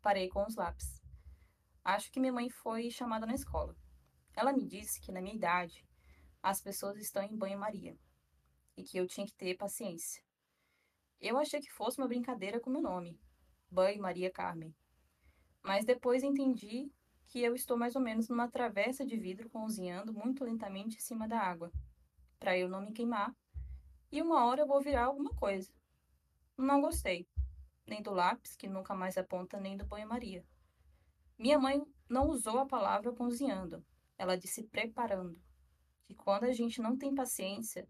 [0.01, 1.01] Parei com os lápis.
[1.83, 3.75] Acho que minha mãe foi chamada na escola.
[4.33, 5.87] Ela me disse que na minha idade
[6.41, 7.97] as pessoas estão em banho-maria
[8.75, 10.23] e que eu tinha que ter paciência.
[11.19, 13.19] Eu achei que fosse uma brincadeira com meu nome,
[13.69, 14.75] Banho Maria Carmen.
[15.63, 16.91] Mas depois entendi
[17.27, 21.27] que eu estou mais ou menos numa travessa de vidro cozinhando muito lentamente em cima
[21.27, 21.71] da água,
[22.39, 23.35] para eu não me queimar,
[24.11, 25.71] e uma hora eu vou virar alguma coisa.
[26.57, 27.27] Não gostei,
[27.85, 30.45] nem do lápis, que nunca mais aponta, nem do banho-maria.
[31.37, 33.85] Minha mãe não usou a palavra cozinhando,
[34.17, 35.39] ela disse preparando.
[36.05, 37.87] Que quando a gente não tem paciência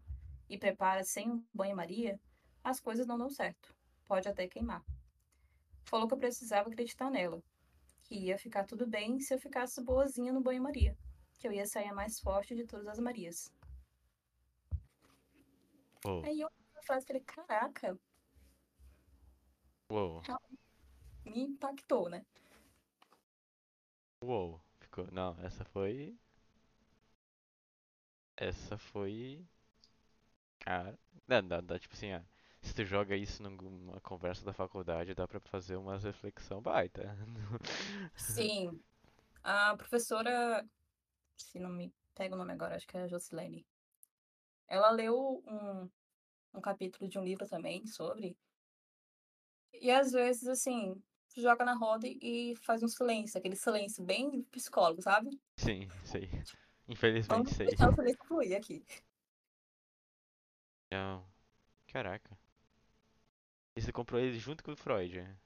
[0.48, 2.20] e prepara sem um banho-maria,
[2.64, 3.72] as coisas não dão certo.
[4.04, 4.84] Pode até queimar.
[5.84, 7.40] Falou que eu precisava acreditar nela,
[8.08, 10.96] que ia ficar tudo bem se eu ficasse boazinha no banho-maria,
[11.38, 13.52] que eu ia sair a mais forte de todas as Marias.
[16.06, 16.48] Uou, Aí eu
[16.82, 17.98] frase falei, caraca,
[19.92, 20.22] uou,
[21.22, 22.24] me impactou, né?
[24.24, 24.58] uou.
[24.80, 25.06] Ficou.
[25.12, 26.16] Não, essa foi.
[28.36, 29.44] Essa foi.
[30.60, 30.98] Cara.
[31.26, 32.24] Dá, dá, dá, tipo assim, ah,
[32.60, 37.16] se tu joga isso numa conversa da faculdade, dá pra fazer umas reflexão baita.
[38.16, 38.80] Sim,
[39.42, 40.66] a professora,
[41.36, 43.66] se não me pega o nome agora, acho que é a Jocilene.
[44.66, 45.88] Ela leu um,
[46.54, 48.36] um capítulo de um livro também sobre.
[49.72, 51.00] E às vezes, assim,
[51.36, 55.40] joga na roda e faz um silêncio, aquele silêncio bem psicólogo, sabe?
[55.56, 56.28] Sim, sei.
[56.88, 57.66] Infelizmente Vamos sei.
[57.68, 58.84] o silêncio fluir aqui.
[60.90, 61.24] Não.
[61.86, 62.37] Caraca.
[63.78, 65.20] E você comprou ele junto com o Freud?
[65.20, 65.36] né?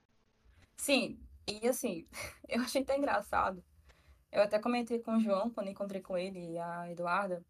[0.75, 2.07] Sim, e assim,
[2.49, 3.63] eu achei até engraçado.
[4.31, 7.45] Eu até comentei com o João, quando encontrei com ele e a Eduarda,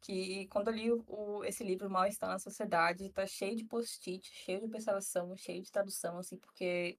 [0.00, 4.24] que quando eu li o, esse livro Mal Está na Sociedade, tá cheio de post-it,
[4.32, 6.96] cheio de observação, cheio de tradução, assim, porque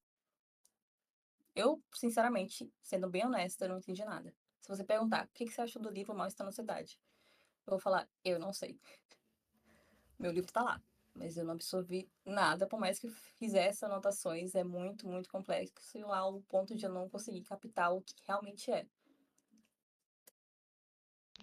[1.56, 4.36] eu, sinceramente, sendo bem honesta, não entendi nada.
[4.60, 7.00] Se você perguntar, o que que você achou do livro Mal Está na Sociedade?
[7.66, 8.78] Eu vou falar, eu não sei.
[10.20, 10.82] Meu livro tá lá,
[11.18, 16.06] mas eu não absorvi nada, por mais que eu fizesse anotações, é muito, muito complexo
[16.12, 18.86] ao ponto de eu não conseguir captar o que realmente é.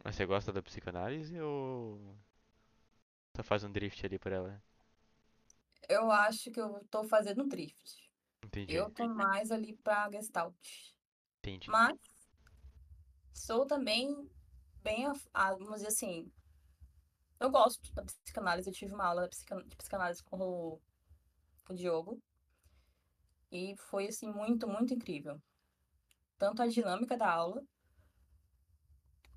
[0.05, 2.17] Mas você gosta da psicanálise ou
[3.37, 4.63] só faz um drift ali por ela?
[5.89, 8.11] Eu acho que eu tô fazendo um drift.
[8.45, 10.55] Entendi, Eu tô mais ali pra Gestalt.
[11.39, 11.69] entendi.
[11.71, 11.99] Mas
[13.33, 14.29] sou também
[14.83, 16.31] bem, vamos dizer assim,
[17.45, 18.69] eu gosto da psicanálise.
[18.71, 20.81] Eu tive uma aula de psica- de psicanálise com o,
[21.67, 22.21] com o Diogo
[23.51, 25.41] e foi assim muito, muito incrível.
[26.39, 27.63] Tanto a dinâmica da aula,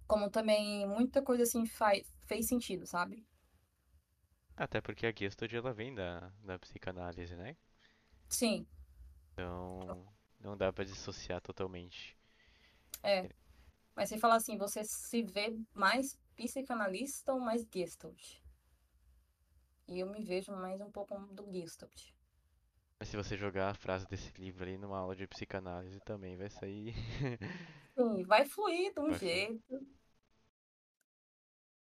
[0.08, 3.24] como também muita coisa assim faz, fez sentido, sabe?
[4.58, 7.56] Até porque a Gestalt ela vem da, da psicanálise, né?
[8.30, 8.68] Sim,
[9.32, 10.06] Então
[10.40, 12.18] não dá pra dissociar totalmente.
[13.04, 13.30] é.
[13.96, 18.38] Mas você fala assim, você se vê mais psicanalista ou mais Gestalt?
[19.88, 22.12] E eu me vejo mais um pouco do Gestalt.
[22.98, 26.50] Mas se você jogar a frase desse livro ali numa aula de psicanálise também vai
[26.50, 26.94] sair.
[27.98, 29.62] Sim, vai fluir de um Vai jeito.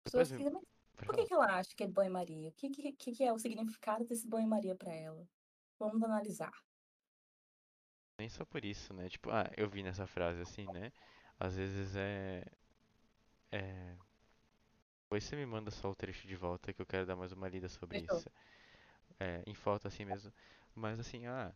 [0.05, 0.37] Depois Pessoas me...
[0.37, 2.49] ficam, mas por que que ela acha que é banho-maria?
[2.49, 5.27] O que, que, que é o significado desse banho-maria pra ela?
[5.81, 6.53] vamos analisar.
[8.19, 9.09] Nem só por isso, né?
[9.09, 10.91] Tipo, ah, eu vi nessa frase assim, né?
[11.39, 12.45] Às vezes é.
[13.51, 13.97] É.
[15.11, 17.49] Depois você me manda só o trecho de volta que eu quero dar mais uma
[17.49, 18.05] lida sobre Fechou.
[18.05, 18.31] isso.
[19.19, 20.33] É, em foto assim mesmo.
[20.75, 21.53] Mas assim, ah,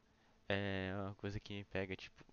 [0.50, 2.26] é uma coisa que me pega, tipo,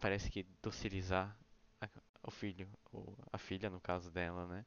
[0.00, 1.36] parece que docilizar
[1.80, 1.88] a-
[2.24, 4.66] o filho, ou a filha no caso dela, né?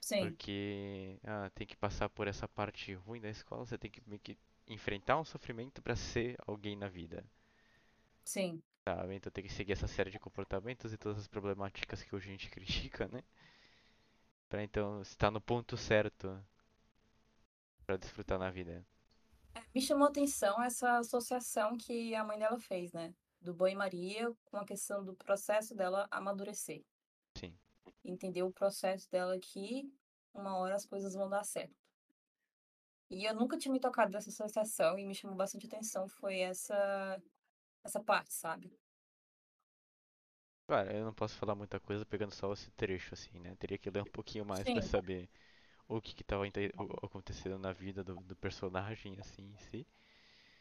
[0.00, 4.02] Sim, Porque ah, tem que passar por essa parte ruim da escola, você tem que
[4.20, 7.24] que enfrentar um sofrimento pra ser alguém na vida,
[8.24, 8.62] sim.
[8.84, 9.14] sabe?
[9.14, 12.32] Então tem que seguir essa série de comportamentos e todas as problemáticas que hoje a
[12.32, 13.22] gente critica, né?
[14.48, 16.42] Pra então estar no ponto certo
[17.84, 18.86] pra desfrutar na vida.
[19.74, 23.14] Me chamou a atenção essa associação que a mãe dela fez, né?
[23.40, 26.84] Do banho-maria com a questão do processo dela amadurecer.
[27.36, 27.56] Sim.
[28.04, 29.92] Entender o processo dela que
[30.32, 31.76] uma hora as coisas vão dar certo.
[33.10, 37.22] E eu nunca tinha me tocado nessa associação e me chamou bastante atenção foi essa
[37.82, 38.70] essa parte, sabe?
[40.68, 43.56] Claro, eu não posso falar muita coisa pegando só esse trecho assim, né?
[43.56, 45.28] Teria que ler um pouquinho mais pra Sim, saber
[45.88, 46.44] o que que tava
[47.02, 49.86] acontecendo na vida do, do personagem assim em si,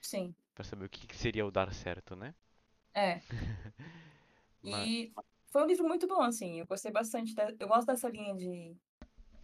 [0.01, 0.35] sim.
[0.53, 2.35] Pra saber o que que seria o dar certo, né?
[2.93, 3.21] É.
[4.63, 5.13] Mas E
[5.51, 6.59] foi um livro muito bom, assim.
[6.59, 7.33] Eu gostei bastante.
[7.35, 8.75] da- Eu gosto dessa linha de,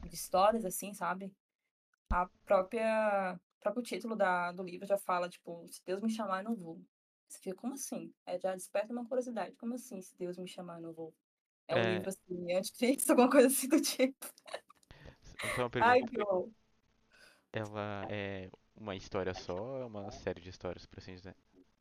[0.05, 1.33] de histórias, assim, sabe?
[2.11, 6.39] A própria, o próprio título da, do livro já fala, tipo, se Deus me chamar,
[6.43, 6.81] eu não vou.
[7.33, 8.13] Você fica, como assim?
[8.27, 9.55] É, já desperta uma curiosidade.
[9.55, 11.13] Como assim, se Deus me chamar, eu não vou?
[11.67, 14.27] É um é, livro, assim, antifixo, alguma coisa assim do tipo.
[15.57, 16.11] uma Ai, pergunta.
[16.11, 16.51] que horror.
[17.51, 21.35] Ela é uma história só ou é uma série de histórias, por assim dizer?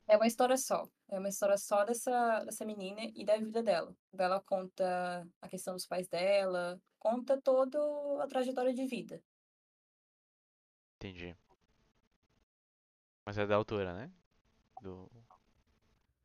[0.06, 0.88] É uma história só.
[1.10, 3.94] É uma história só dessa, dessa menina e da vida dela.
[4.16, 7.78] Ela conta a questão dos pais dela, conta toda
[8.22, 9.22] a trajetória de vida.
[10.96, 11.36] Entendi.
[13.26, 14.10] Mas é da autora, né?
[14.80, 15.10] Do.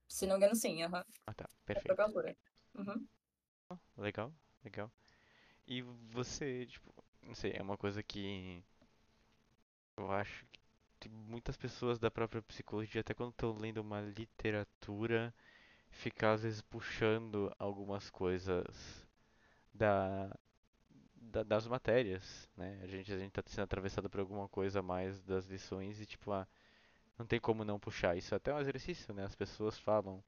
[0.08, 1.04] Se não me engano, sim, aham.
[1.28, 2.02] Ah tá, É perfeito.
[2.02, 2.36] autora.
[2.76, 3.08] Uhum.
[3.98, 4.90] Legal, legal.
[5.68, 6.94] E você, tipo,
[7.24, 8.64] não sei, é uma coisa que
[9.98, 10.46] eu acho
[11.00, 15.34] que muitas pessoas da própria psicologia, até quando estão lendo uma literatura,
[15.90, 19.08] ficar às vezes puxando algumas coisas
[19.74, 20.32] da,
[21.16, 22.80] da- das matérias, né?
[22.84, 26.06] A gente, a gente tá sendo atravessado por alguma coisa a mais das lições e
[26.06, 26.48] tipo, ah,
[27.18, 28.18] não tem como não puxar.
[28.18, 29.26] Isso é até um exercício, né?
[29.26, 30.24] As pessoas falam,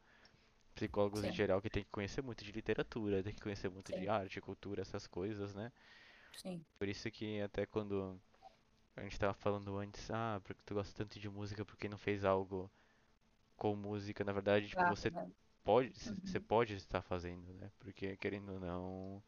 [0.75, 3.93] psicólogos em Sim, geral, que tem que conhecer muito de literatura, tem que conhecer muito
[3.93, 5.71] de sim, arte, cultura, essas coisas, né?
[6.31, 6.65] sim.
[6.79, 8.19] Por isso que até quando
[8.95, 12.25] a gente tava falando antes, ah, porque tu gosta tanto de música, porque não fez
[12.25, 12.71] algo
[13.57, 14.23] com música?
[14.25, 15.31] Na verdade, tipo, Ah, você né?
[15.63, 15.93] pode,
[16.25, 16.41] você Uhum.
[16.41, 17.71] pode estar fazendo, né?
[17.79, 19.23] Porque querendo ou não,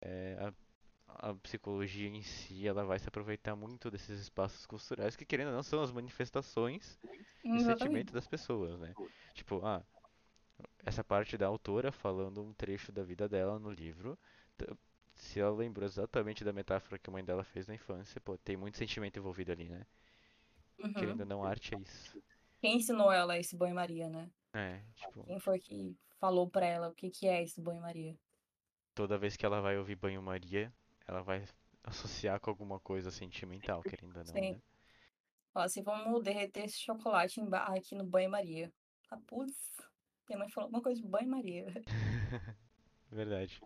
[0.00, 0.52] é, a,
[1.18, 5.54] a psicologia em si, ela vai se aproveitar muito desses espaços culturais que querendo ou
[5.54, 6.98] não são as manifestações
[7.52, 8.96] de sentimento das pessoas, né?
[9.34, 9.84] Tipo, ah,
[10.84, 14.18] essa parte da autora falando um trecho da vida dela no livro,
[15.14, 18.56] se ela lembrou exatamente da metáfora que a mãe dela fez na infância, pô, tem
[18.56, 19.86] muito sentimento envolvido ali, né?
[20.96, 21.26] Querendo ou Uhum.
[21.26, 22.16] não, arte é isso.
[22.60, 24.30] Quem ensinou ela esse banho-maria, né?
[24.54, 28.16] É, tipo, Quem foi que falou pra ela o que que é esse banho-maria?
[28.94, 30.72] toda vez que ela vai ouvir banho-maria,
[31.06, 31.44] ela vai
[31.84, 34.52] associar com alguma coisa sentimental, querendo ou não, Sim.
[34.52, 34.62] né?
[35.54, 38.72] Assim, vamos derreter esse chocolate em barra aqui no banho-maria.
[39.10, 39.54] Ah, putz.
[40.28, 41.66] Minha mãe falou alguma coisa de banho-maria.
[43.10, 43.60] Verdade.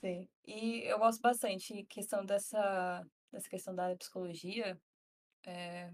[0.00, 0.26] Sim.
[0.46, 4.80] E eu gosto bastante questão dessa, dessa questão da psicologia.
[5.44, 5.92] É,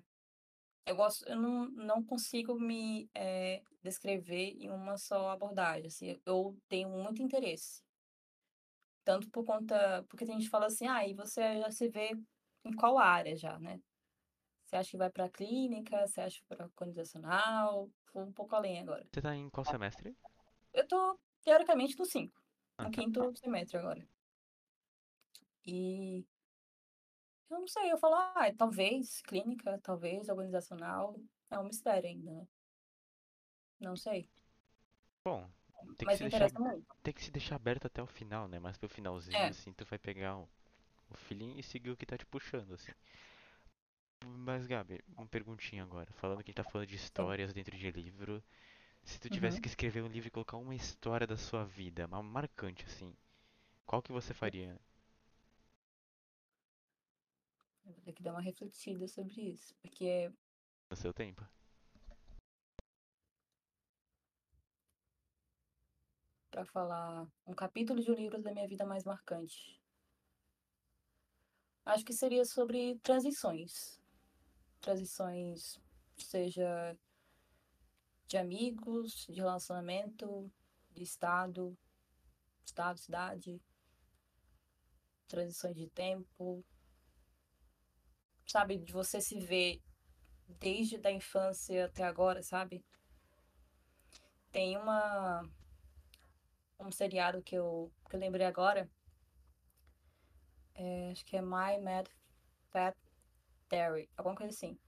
[0.86, 5.88] eu gosto, eu não, não consigo me é, descrever em uma só abordagem.
[5.88, 7.82] Assim, eu tenho muito interesse.
[9.08, 10.04] Tanto por conta.
[10.10, 12.10] Porque tem gente fala assim, ah, e você já se vê
[12.62, 13.80] em qual área já, né?
[14.66, 16.06] Você acha que vai para clínica?
[16.06, 17.88] Você acha para organizacional?
[18.12, 19.06] Vou um pouco além agora.
[19.10, 20.14] Você tá em qual semestre?
[20.74, 22.38] Eu tô, teoricamente, no 5,
[22.76, 23.00] Ah, no tá.
[23.00, 24.06] quinto semestre agora.
[25.64, 26.26] E
[27.48, 31.18] eu não sei, eu falo, ah, talvez clínica, talvez organizacional.
[31.50, 32.46] É um mistério ainda, né?
[33.80, 34.28] Não sei.
[35.24, 35.48] Bom,
[35.98, 36.86] tem que Mas se me deixar, muito.
[37.02, 38.58] tem que se deixar aberto até o final, né?
[38.58, 40.48] Mas pro finalzinho, É, assim, tu vai pegar o,
[41.10, 42.92] o feeling e seguir o que tá te puxando, assim.
[44.24, 46.12] Mas, Gabi, uma perguntinha agora.
[46.12, 48.40] Falando que a gente tá falando de histórias dentro de livro.
[49.04, 49.62] Se tu tivesse Uhum.
[49.62, 53.14] que escrever um livro e colocar uma história da sua vida, uma marcante, assim,
[53.86, 54.78] qual que você faria
[57.84, 59.74] Eu vou ter que dar uma refletida sobre isso.
[59.82, 60.30] Porque
[60.90, 61.46] no seu tempo?
[66.58, 69.80] Para falar um capítulo de um livro da minha vida mais marcante,
[71.86, 74.00] acho que seria sobre transições.
[74.80, 75.78] Transições,
[76.16, 76.98] seja.
[78.26, 80.50] de amigos, de relacionamento,
[80.90, 81.78] de estado,
[82.64, 83.62] estado, cidade,
[85.28, 86.64] transições de tempo,
[88.44, 89.80] sabe, de você se ver
[90.58, 92.84] desde da infância até agora, sabe?
[94.50, 95.48] Tem uma
[96.80, 98.88] um seriado que eu, que eu lembrei agora,
[100.74, 102.06] é, acho que é My Mad
[102.70, 102.96] Fat
[103.68, 104.78] Diary, alguma coisa assim.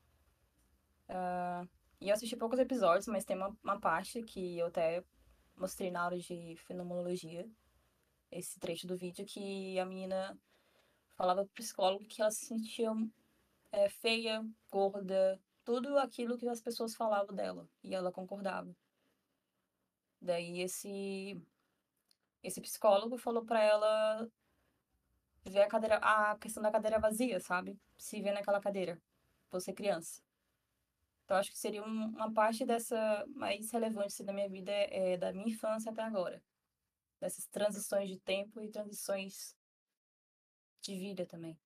[1.08, 1.68] Uh,
[2.00, 5.04] e eu assisti poucos episódios, mas tem uma, uma parte que eu até
[5.56, 7.48] mostrei na aula de fenomenologia,
[8.30, 10.38] esse trecho do vídeo, que a menina
[11.16, 12.90] falava pro psicólogo que ela se sentia
[13.72, 17.68] é, feia, gorda, tudo aquilo que as pessoas falavam dela.
[17.82, 18.74] E ela concordava.
[20.20, 21.40] Daí esse
[22.42, 24.30] esse psicólogo falou para ela
[25.44, 27.78] ver a cadeira, a questão da cadeira vazia, sabe?
[27.96, 29.00] Se ver naquela cadeira,
[29.50, 30.22] você criança.
[31.24, 35.32] Então acho que seria uma parte dessa mais relevante assim, da minha vida é, da
[35.32, 36.42] minha infância até agora,
[37.20, 39.56] dessas transições de tempo e transições
[40.82, 41.58] de vida também.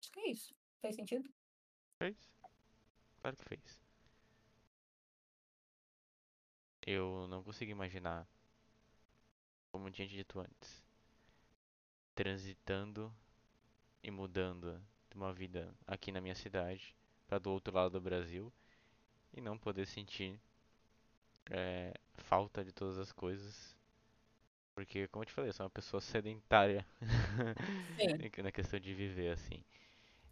[0.00, 0.54] Acho que é isso.
[0.80, 1.28] Fez sentido?
[1.98, 2.16] Fez.
[3.20, 3.82] Claro que fez.
[6.84, 8.28] Eu não consigo imaginar,
[9.72, 10.84] como tinha dito antes,
[12.14, 13.12] transitando
[14.02, 16.94] e mudando de uma vida aqui na minha cidade
[17.26, 18.52] para do outro lado do Brasil
[19.32, 20.38] e não poder sentir
[21.50, 23.74] é, falta de todas as coisas.
[24.74, 26.86] Porque, como eu te falei, eu sou uma pessoa sedentária
[28.42, 29.64] na questão de viver assim.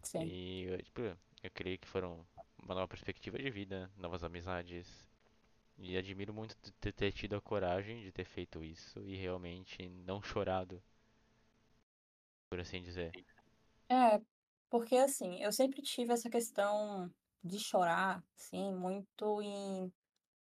[0.01, 0.23] Sim.
[0.23, 2.25] E tipo, eu creio que foram
[2.57, 4.87] uma nova perspectiva de vida, novas amizades.
[5.81, 10.21] E admiro muito ter, ter tido a coragem de ter feito isso e realmente não
[10.21, 10.81] chorado,
[12.49, 13.11] por assim dizer.
[13.89, 14.21] É,
[14.69, 17.11] porque assim, eu sempre tive essa questão
[17.43, 19.91] de chorar, assim, muito em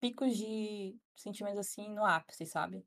[0.00, 2.86] picos de sentimentos assim no ápice, sabe?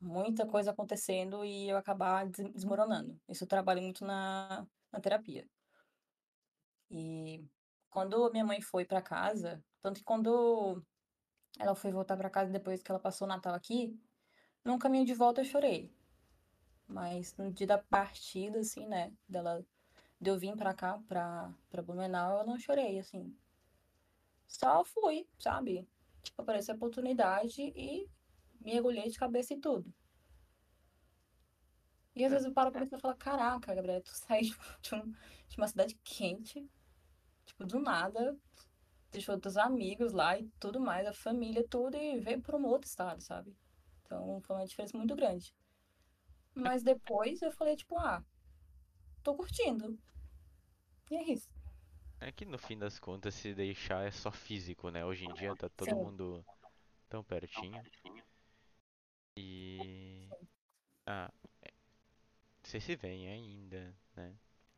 [0.00, 3.18] Muita coisa acontecendo e eu acabar desmoronando.
[3.28, 5.46] Isso eu trabalho muito na, na terapia.
[6.90, 7.44] E
[7.96, 10.84] quando minha mãe foi para casa, tanto que quando
[11.58, 13.98] ela foi voltar para casa depois que ela passou o Natal aqui,
[14.62, 15.90] no caminho de volta eu chorei.
[16.86, 19.64] Mas no dia da partida, assim, né, dela,
[20.20, 23.34] de eu vir pra cá, pra, pra Blumenau, eu não chorei, assim.
[24.46, 25.88] Só fui, sabe?
[26.22, 28.10] Tipo, apareceu a oportunidade e
[28.60, 29.90] mergulhei de cabeça e tudo.
[32.14, 35.12] E às vezes eu paro pra pensar e falo, caraca, Gabriela, tu saiu de, um,
[35.48, 36.68] de uma cidade quente,
[37.46, 38.36] tipo, do nada,
[39.10, 42.88] deixou teus amigos lá e tudo mais, a família, tudo, e veio para um outro
[42.88, 43.56] estado, sabe?
[44.02, 45.54] Então foi uma diferença muito grande.
[46.54, 48.24] Mas depois eu falei, tipo, ah,
[49.22, 49.98] tô curtindo.
[51.10, 51.50] E é isso.
[52.18, 55.04] É que no fim das contas, se deixar é só físico, né?
[55.04, 55.96] Hoje em dia tá todo Sim.
[55.96, 56.44] mundo
[57.08, 57.82] tão pertinho.
[59.36, 60.28] E.
[61.04, 61.30] Ah,
[61.62, 61.72] é...
[62.62, 64.34] vocês se veem ainda, né?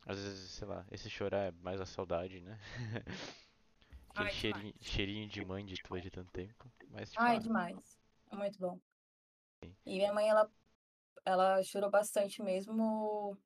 [0.08, 2.58] Às vezes, sei lá, esse chorar é mais a saudade, né?
[4.08, 6.72] Aquele Ai, cheirinho, cheirinho de mãe de tua de tanto tempo.
[6.88, 8.00] Mas, tipo, Ai, ah, demais.
[8.30, 8.80] É muito bom.
[9.62, 9.76] Sim.
[9.84, 10.50] E minha mãe, ela,
[11.26, 13.38] ela chorou bastante mesmo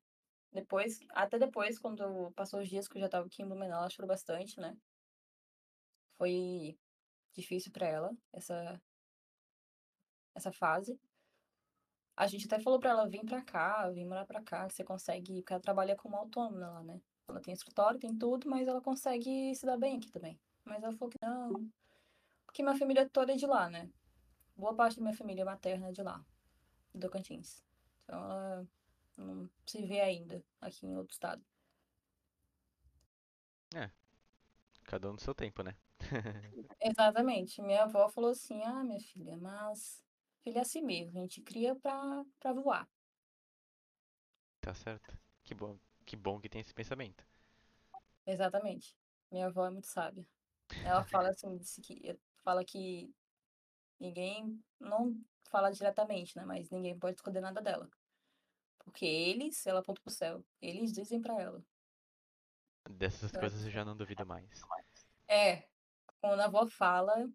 [0.53, 3.89] depois, até depois, quando passou os dias que eu já tava aqui em Blumenau, ela
[3.89, 4.77] chorou bastante, né?
[6.17, 6.77] Foi
[7.33, 8.79] difícil para ela essa
[10.35, 10.97] essa fase.
[12.15, 14.83] A gente até falou para ela vir para cá, vir morar para cá, que você
[14.83, 17.01] consegue, porque ela trabalha como autônoma lá, né?
[17.27, 20.39] Ela tem escritório, tem tudo, mas ela consegue se dar bem aqui também.
[20.63, 21.71] Mas ela falou que não,
[22.45, 23.89] porque minha família toda é de lá, né?
[24.55, 26.23] Boa parte da minha família materna é de lá,
[26.93, 27.63] do Cantins.
[28.03, 28.67] Então ela
[29.17, 31.43] não se vê ainda aqui em outro estado.
[33.73, 33.89] É.
[34.83, 35.75] Cada um no seu tempo, né?
[36.79, 37.59] Exatamente.
[37.59, 40.03] Minha avó falou assim: ah, minha filha, mas
[40.43, 42.87] filha é assim mesmo, a gente cria pra, pra voar.
[44.61, 45.17] Tá certo.
[45.43, 47.25] Que bom, que bom que tem esse pensamento.
[48.25, 48.95] Exatamente.
[49.31, 50.27] Minha avó é muito sábia.
[50.85, 53.13] Ela fala assim, que fala que
[53.99, 55.19] ninguém não
[55.49, 56.45] fala diretamente, né?
[56.45, 57.89] Mas ninguém pode esconder nada dela.
[58.79, 61.63] Porque eles, ela aponta pro céu, eles dizem para ela.
[62.89, 64.61] Dessas então, coisas eu já não duvido mais.
[65.27, 65.67] É,
[66.19, 67.29] quando a avó fala,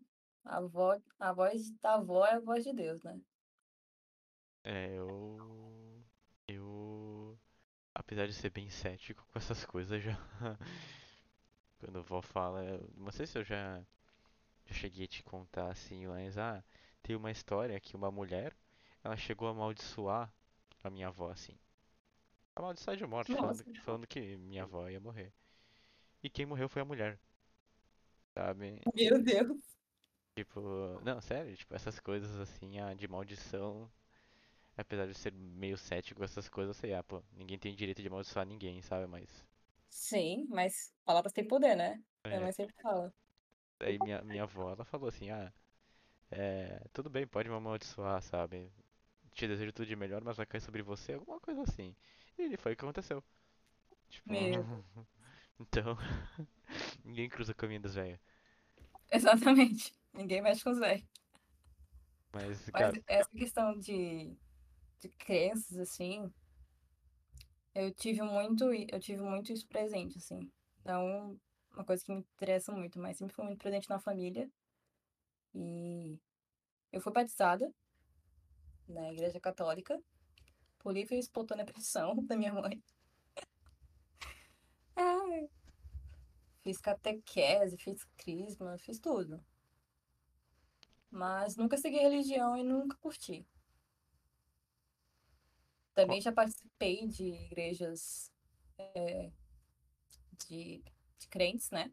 [0.49, 3.21] a, avó, a voz da avó é a voz de Deus, né?
[4.65, 6.05] É, eu.
[6.47, 7.39] Eu.
[7.95, 10.17] Apesar de ser bem cético com essas coisas, já.
[11.79, 12.65] quando a avó fala.
[12.65, 13.85] Eu não sei se eu já.
[14.67, 16.39] Já cheguei a te contar assim, mas.
[16.39, 16.65] Ah,
[17.03, 18.57] tem uma história que uma mulher.
[19.05, 20.33] Ela chegou a amaldiçoar
[20.83, 21.57] a minha avó, assim.
[22.57, 25.33] A maldição de morte, falando, falando, que minha avó ia morrer.
[26.23, 27.21] E quem morreu foi a mulher.
[28.35, 28.83] sabe?
[28.95, 29.78] Meu Deus.
[30.39, 33.91] Tipo, não, sério, tipo, essas coisas assim, ah, de maldição,
[34.77, 38.03] apesar de ser meio cético com essas coisas, eu sei, ah, pô, ninguém tem direito
[38.03, 39.09] de amaldiçoar ninguém, sabe?
[39.09, 39.45] Mas,
[39.91, 42.03] Sim, mas palavras têm poder, né?
[42.31, 43.13] Minha é, mãe sempre fala.
[43.81, 45.53] aí minha, minha avó, ela falou assim, ah,
[46.31, 48.71] é, tudo bem, pode me amaldiçoar, sabe?
[49.35, 51.95] Te desejo tudo de melhor, mas vai cair sobre você, alguma coisa assim.
[52.39, 53.23] E foi o que aconteceu.
[54.11, 54.65] Tipo, Meu,
[55.61, 55.97] então,
[57.05, 57.83] ninguém cruza o caminho
[59.11, 59.93] exatamente.
[60.13, 61.07] Ninguém mexe com os velhos.
[62.33, 64.37] Mas, Mas cara, essa questão de,
[65.01, 66.33] de crenças, assim,
[67.75, 70.51] eu tive muito, eu tive muito isso presente, assim.
[70.81, 71.39] Então,
[71.73, 74.51] uma coisa que me interessa muito, mas sempre foi muito presente na família.
[75.55, 76.19] E
[76.93, 77.73] eu fui batizada
[78.89, 80.01] na igreja católica,
[80.79, 82.83] por livre e espontânea pressão da minha mãe.
[84.97, 85.49] Ai,
[86.63, 89.41] fiz catequese, fiz crisma, fiz tudo.
[91.11, 93.47] Mas nunca segui religião e nunca curti.
[95.95, 98.31] Também já participei de igrejas
[100.47, 100.83] de,
[101.19, 101.93] de crentes, né?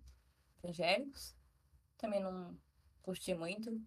[0.63, 1.35] Evangélicos.
[1.97, 2.57] Também não
[3.01, 3.81] curti muito.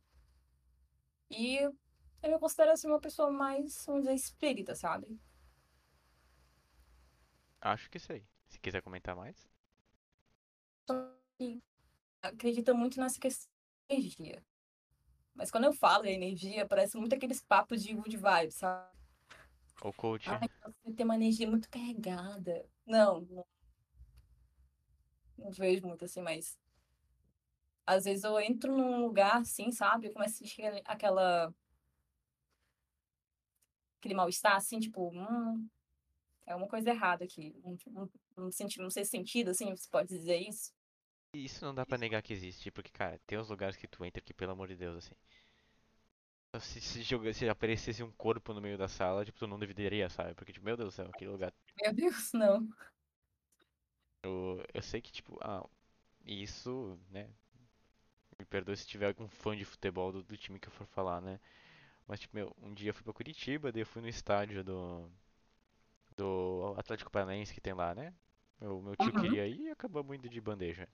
[1.30, 5.20] E eu me considero assim uma pessoa mais, vamos dizer, espírita, sabe?
[7.60, 8.26] acho que sei.
[8.48, 9.48] Se quiser comentar mais.
[12.22, 13.48] Acredito muito nessa questão
[13.88, 14.44] de energia.
[15.38, 18.90] Mas quando eu falo em energia, parece muito aqueles papos de good vibes, sabe?
[19.80, 20.48] O coach, Ai,
[20.84, 22.66] você tem uma energia muito carregada.
[22.84, 23.46] Não, não,
[25.38, 26.58] não vejo muito assim, mas
[27.86, 30.08] às vezes eu entro num lugar assim, sabe?
[30.08, 31.54] Eu começo a sentir aquela,
[34.00, 35.68] aquele mal-estar, assim, tipo, hum,
[36.46, 37.54] é uma coisa errada aqui.
[37.64, 38.08] Um, um,
[38.46, 40.72] um, senti- um sexto sentido, assim, você pode dizer isso?
[41.44, 44.20] Isso não dá pra negar que existe, porque, cara, tem uns lugares que tu entra
[44.22, 45.14] que, pelo amor de Deus, assim.
[46.60, 50.08] Se, se, joga- se aparecesse um corpo no meio da sala, tipo, tu não deveria,
[50.10, 50.34] sabe?
[50.34, 51.52] Porque, tipo, meu Deus do céu, aquele lugar.
[51.82, 52.68] Meu Deus, não.
[54.22, 55.64] Eu, eu sei que, tipo, ah,
[56.26, 57.28] isso, né?
[58.38, 61.20] Me perdoe se tiver algum fã de futebol do, do time que eu for falar,
[61.20, 61.38] né?
[62.06, 65.10] Mas, tipo, meu, um dia eu fui pra Curitiba, daí eu fui no estádio do,
[66.16, 68.12] do Atlético Paranaense que tem lá, né?
[68.60, 70.86] Meu, meu tio Uhum, queria ir e acabamos indo de bandeja.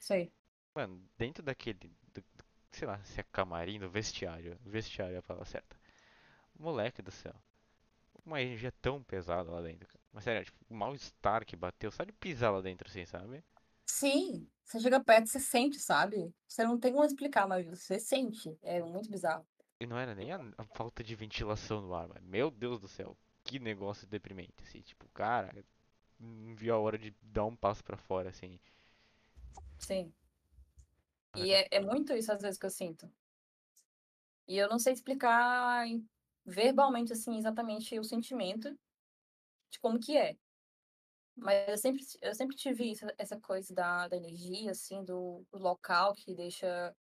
[0.00, 0.32] Sei.
[0.74, 2.24] Mano, dentro daquele, do- do-
[2.72, 5.76] sei lá, se é camarim, do vestiário, vestiário é a palavra certa.
[6.58, 7.34] Moleque do céu,
[8.24, 10.00] uma energia tão pesada lá dentro, cara.
[10.12, 13.44] Mas sério, tipo, o mal-estar que bateu, só de pisar lá dentro assim, sabe?
[13.86, 16.32] Sim, você chega perto, você sente, sabe?
[16.48, 18.56] Você não tem como explicar, mas você sente.
[18.62, 19.46] É muito bizarro.
[19.80, 22.86] E não era nem a, a falta de ventilação no ar, mas meu Deus do
[22.86, 25.64] céu, que negócio deprimente, assim, tipo, cara,
[26.18, 28.60] não vi a hora de dar um passo pra fora, assim.
[29.80, 30.12] Sim.
[31.36, 33.10] E é- é, muito isso às vezes que eu sinto.
[34.46, 35.86] E eu não sei explicar
[36.44, 38.76] verbalmente, assim, exatamente o sentimento
[39.70, 40.36] de como que é.
[41.36, 45.58] Mas eu sempre, eu sempre tive essa, essa coisa da, da energia, assim, do, do
[45.58, 46.94] local que deixa,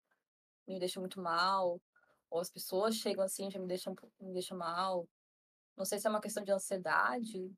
[0.67, 1.81] me deixa muito mal.
[2.29, 5.07] Ou as pessoas chegam assim, já me deixam, me deixam mal.
[5.77, 7.51] Não sei se é uma questão de ansiedade.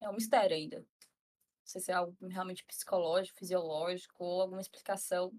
[0.00, 0.84] É um mistério ainda.
[1.64, 5.32] Não sei se é algo realmente psicológico, fisiológico, ou alguma explicação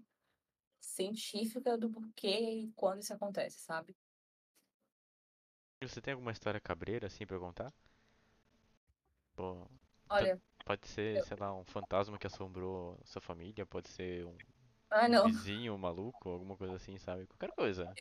[0.80, 3.96] científica do porquê e quando isso acontece, sabe?
[5.80, 7.72] Você tem alguma história cabreira, assim, pra contar?
[9.36, 9.68] Pô,
[10.10, 11.24] Olha, pode ser, eu...
[11.24, 14.36] sei lá, um fantasma que assombrou sua família, pode ser um
[14.90, 17.26] ah, um vizinho maluco, alguma coisa assim, sabe?
[17.26, 17.92] Qualquer coisa.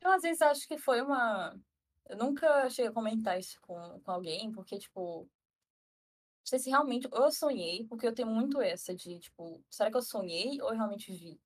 [0.00, 1.56] Eu às vezes acho que foi uma.
[2.08, 5.28] Eu nunca cheguei a comentar isso com, com alguém, porque, tipo,
[6.40, 7.08] não sei se realmente.
[7.12, 10.74] Eu sonhei, porque eu tenho muito essa de, tipo, será que eu sonhei ou eu
[10.74, 11.40] realmente vi?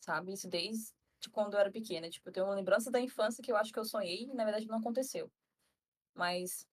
[0.00, 0.32] Sabe?
[0.32, 2.08] Isso desde de quando eu era pequena.
[2.08, 4.44] Tipo, eu tenho uma lembrança da infância que eu acho que eu sonhei e na
[4.44, 5.30] verdade não aconteceu.
[6.14, 6.66] Mas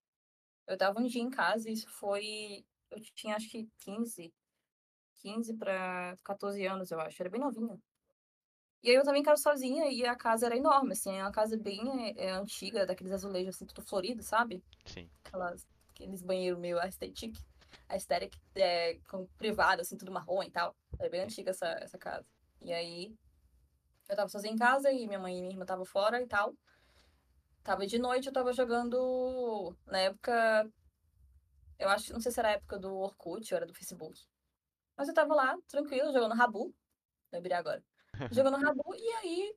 [0.67, 2.65] eu tava um dia em casa e isso foi.
[2.91, 4.33] Eu tinha acho que 15,
[5.21, 7.21] 15 para 14 anos, eu acho.
[7.21, 7.79] Era bem novinha.
[8.83, 11.31] E aí eu tava em casa sozinha e a casa era enorme, assim, é uma
[11.31, 14.63] casa bem é, antiga, daqueles azulejos assim, tudo florido, sabe?
[14.85, 15.09] Sim.
[15.23, 15.65] Aquelas,
[15.95, 17.37] aqueles banheiros meio aesthetic,
[17.87, 20.75] aesthetic, é, com privado, assim, tudo marrom e tal.
[20.99, 22.27] É bem antiga essa, essa casa.
[22.61, 23.15] E aí
[24.09, 26.53] eu tava sozinha em casa e minha mãe e minha irmã estavam fora e tal.
[27.63, 30.69] Tava de noite, eu tava jogando, na época,
[31.79, 34.21] eu acho, não sei se era a época do Orkut ou era do Facebook.
[34.95, 36.73] Mas eu tava lá, tranquilo, jogando Rabu,
[37.31, 37.83] lembrei agora.
[38.31, 39.55] Jogando Rabu, e aí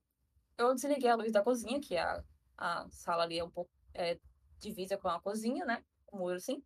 [0.57, 2.25] eu desliguei a luz da cozinha, que a,
[2.57, 4.19] a sala ali é um pouco é,
[4.59, 5.85] divisa com a cozinha, né?
[6.13, 6.63] Um muro assim.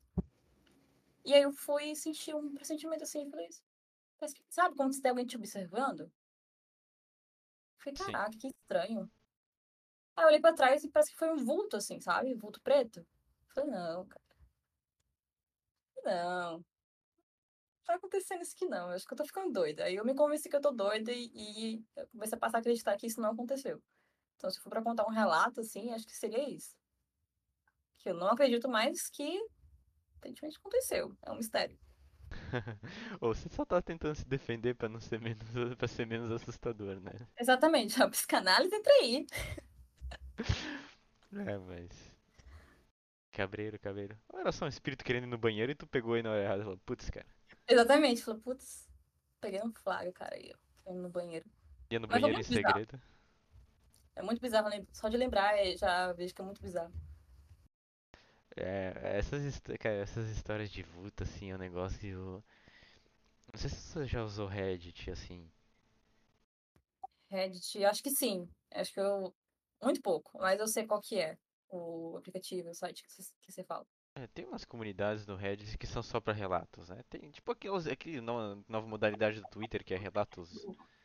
[1.25, 3.49] E aí eu fui sentir um pressentimento assim, falei,
[4.19, 6.11] parece que- sabe quando você tem alguém te observando?
[7.79, 8.05] Falei, Sim.
[8.05, 9.11] caraca, que estranho.
[10.17, 12.35] Aí eu olhei pra trás e parece que foi um vulto, assim, sabe?
[12.35, 13.07] Vulto preto.
[13.55, 14.23] Falei, não, cara.
[16.05, 16.65] Não.
[17.85, 18.89] Tá acontecendo isso aqui não.
[18.89, 19.85] Eu acho que eu tô ficando doida.
[19.85, 22.61] Aí eu me convenci que eu tô doida e, e eu comecei a passar a
[22.61, 23.83] acreditar que isso não aconteceu.
[24.37, 26.77] Então, se for pra contar um relato, assim, acho que seria isso.
[28.03, 29.39] Que eu não acredito mais que
[30.19, 31.17] aparentemente aconteceu.
[31.23, 31.79] É um mistério.
[33.21, 35.43] Ou você só tá tentando se defender pra não ser menos,
[35.77, 37.13] para ser menos assustador, né?
[37.39, 38.03] Exatamente.
[38.03, 39.27] A psicanálise entra aí.
[41.35, 42.13] É, mas.
[43.33, 44.19] Cabreiro, cabreiro.
[44.29, 46.43] Ou era só um espírito querendo ir no banheiro e tu pegou aí na hora
[46.43, 47.27] errada e falou, putz, cara.
[47.67, 48.23] Exatamente.
[48.23, 48.89] Falei, putz,
[49.41, 50.53] peguei um flagra, cara, aí,
[50.87, 50.93] ó.
[50.93, 51.47] No banheiro.
[51.91, 52.85] Ia no Mas foi banheiro em muito bizarro.
[52.85, 53.01] segredo.
[54.15, 56.93] É muito bizarro, lem- só de lembrar, é, já vejo que é muito bizarro.
[58.57, 62.43] É, essas, cara, essas histórias de vulto, assim, é um negócio.
[63.53, 65.51] Não sei se você já usou Reddit, assim.
[67.29, 68.49] Reddit, acho que sim.
[68.73, 69.35] Acho que eu.
[69.83, 71.37] Muito pouco, mas eu sei qual que é
[71.69, 73.85] o aplicativo, o site que você, que fala.
[74.15, 77.03] É, tem umas comunidades no Reddit que são só pra relatos, né?
[77.09, 80.51] Tem tipo aquelas, aquele nova, nova modalidade do Twitter que é relatos.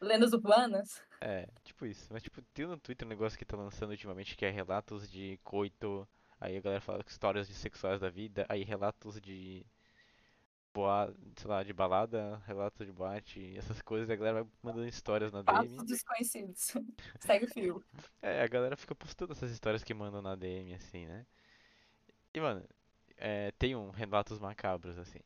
[0.01, 1.01] Lendas urbanas?
[1.21, 2.07] É, tipo isso.
[2.11, 5.39] Mas tipo, tem no Twitter um negócio que tá lançando ultimamente que é relatos de
[5.43, 6.07] coito.
[6.39, 8.45] Aí a galera fala histórias de sexuais da vida.
[8.49, 9.65] Aí relatos de
[10.73, 14.09] boa, sei lá, de balada, relatos de boate, essas coisas.
[14.09, 15.85] A galera vai mandando histórias na Fatos DM.
[15.85, 16.73] desconhecidos.
[17.19, 17.83] Segue o fio.
[18.21, 21.25] É, a galera fica postando essas histórias que mandam na DM, assim, né?
[22.33, 22.63] E, mano,
[23.17, 25.19] é, tem um relatos macabros, assim.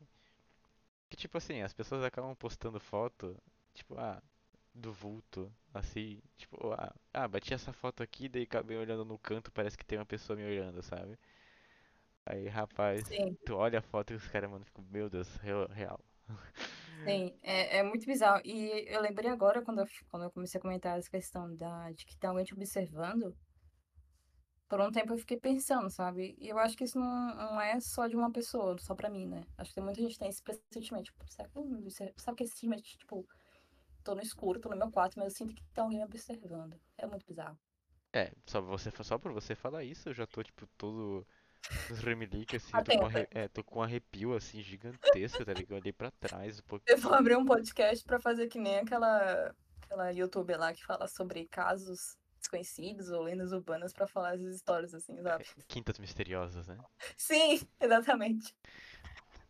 [1.09, 3.37] Que, tipo assim, as pessoas acabam postando foto,
[3.73, 4.21] tipo, ah,
[4.73, 9.51] do vulto, assim, tipo, ah, ah, bati essa foto aqui, daí acabei olhando no canto,
[9.51, 11.17] parece que tem uma pessoa me olhando, sabe?
[12.25, 15.67] Aí, rapaz, Sim, tu olha a foto e os caras, mano, ficam, meu Deus, real.
[15.69, 15.99] real.
[17.03, 17.35] sim.
[17.41, 18.41] É, é muito bizarro.
[18.45, 22.05] E eu lembrei agora, quando eu, quando eu comecei a comentar essa questão da, de
[22.05, 23.35] que tem alguém te observando,
[24.69, 26.33] por um tempo eu fiquei pensando, sabe?
[26.39, 29.27] E eu acho que isso não, não é só de uma pessoa, só pra mim,
[29.27, 29.43] né?
[29.57, 30.41] Acho que tem muita gente que tem esse
[30.71, 32.13] sentimento, tipo, será que eu me observo?
[32.17, 33.27] Sabe que esse sentimento, tipo,
[34.03, 36.79] tô no escuro, tô no meu quarto, mas eu sinto que tem alguém me observando.
[36.97, 37.57] É muito bizarro.
[38.13, 41.25] É, só você, só por você falar isso, eu já tô, tipo, todo
[41.89, 43.27] os remeliques, assim, tô com, arre...
[43.31, 45.71] é, tô com um arrepio, assim, gigantesco, tá ligado?
[45.71, 46.83] Eu olhei pra trás um pouco.
[46.87, 51.07] Eu vou abrir um podcast pra fazer que nem aquela, aquela youtuber lá que fala
[51.07, 55.45] sobre casos desconhecidos ou lendas urbanas pra falar essas histórias, assim, sabe?
[55.67, 56.77] Quintas misteriosas, né?
[57.15, 58.55] Sim, exatamente.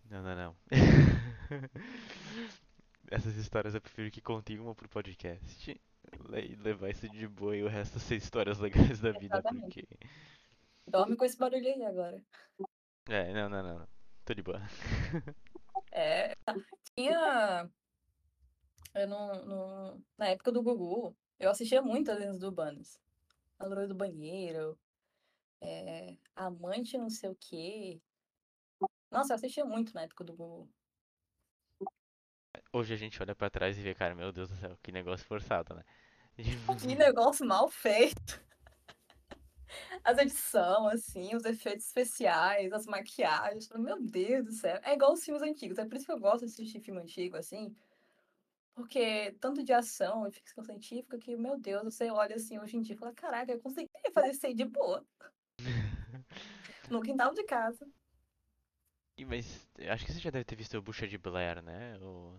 [0.09, 0.55] Não, não, não.
[3.09, 7.63] Essas histórias eu prefiro que contem uma pro podcast e levar isso de boa e
[7.63, 9.85] o resto ser histórias legais da vida, Exatamente.
[9.85, 10.07] porque.
[10.87, 12.23] Dorme com esse barulho aí agora.
[13.09, 13.79] É, não, não, não.
[13.79, 13.87] não.
[14.25, 14.61] Tô de boa.
[15.93, 16.37] É,
[16.95, 17.69] tinha.
[18.93, 22.97] Eu no- na época do Gugu, eu assistia muito as lendas urbanas.
[23.59, 24.79] A Loura do Banheiro,
[25.59, 28.01] é, Amante não sei o quê.
[29.11, 30.69] Nossa, eu assistia muito na época do Gugu.
[32.73, 35.25] Hoje a gente olha pra trás e vê, cara, meu Deus do céu, que negócio
[35.25, 35.83] forçado, né?
[36.79, 38.41] Que negócio mal feito.
[40.03, 43.69] As edições, assim, os efeitos especiais, as maquiagens.
[43.69, 44.79] Meu Deus do céu.
[44.83, 45.77] É igual os filmes antigos.
[45.77, 47.73] É por isso que eu gosto de assistir filme antigo, assim.
[48.73, 52.81] Porque tanto de ação e ficção científica que, meu Deus, você olha assim hoje em
[52.81, 55.05] dia e fala, caraca, eu conseguiria fazer isso aí de boa.
[56.89, 57.87] No quintal de casa.
[59.17, 61.97] E, Mas acho que você já deve ter visto o Bucha de Blair, né?
[61.99, 62.37] O,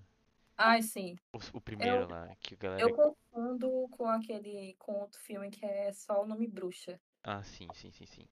[0.57, 1.17] Ai, sim.
[1.33, 2.83] o, o primeiro lá, que a galera.
[2.83, 7.01] Eu confundo com aquele, com outro filme que é só o nome Bruxa.
[7.25, 8.29] Ah, sim, sim, sim, sim.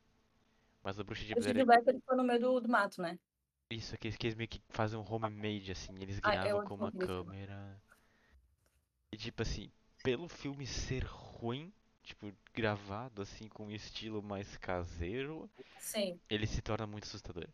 [0.83, 2.69] Mas o Bruxa de O Blair Steve é Black, ele foi no meio do, do
[2.69, 3.19] mato, né?
[3.71, 6.75] isso, aqueles que eles meio que fazem um homemade, assim, eles Ai, eu gravam com
[6.75, 7.81] uma câmera.
[9.13, 9.71] E tipo assim,
[10.03, 15.49] pelo filme ser ruim, tipo, gravado assim com um estilo mais caseiro,
[15.79, 16.19] Sim.
[16.29, 17.49] ele se torna muito assustador.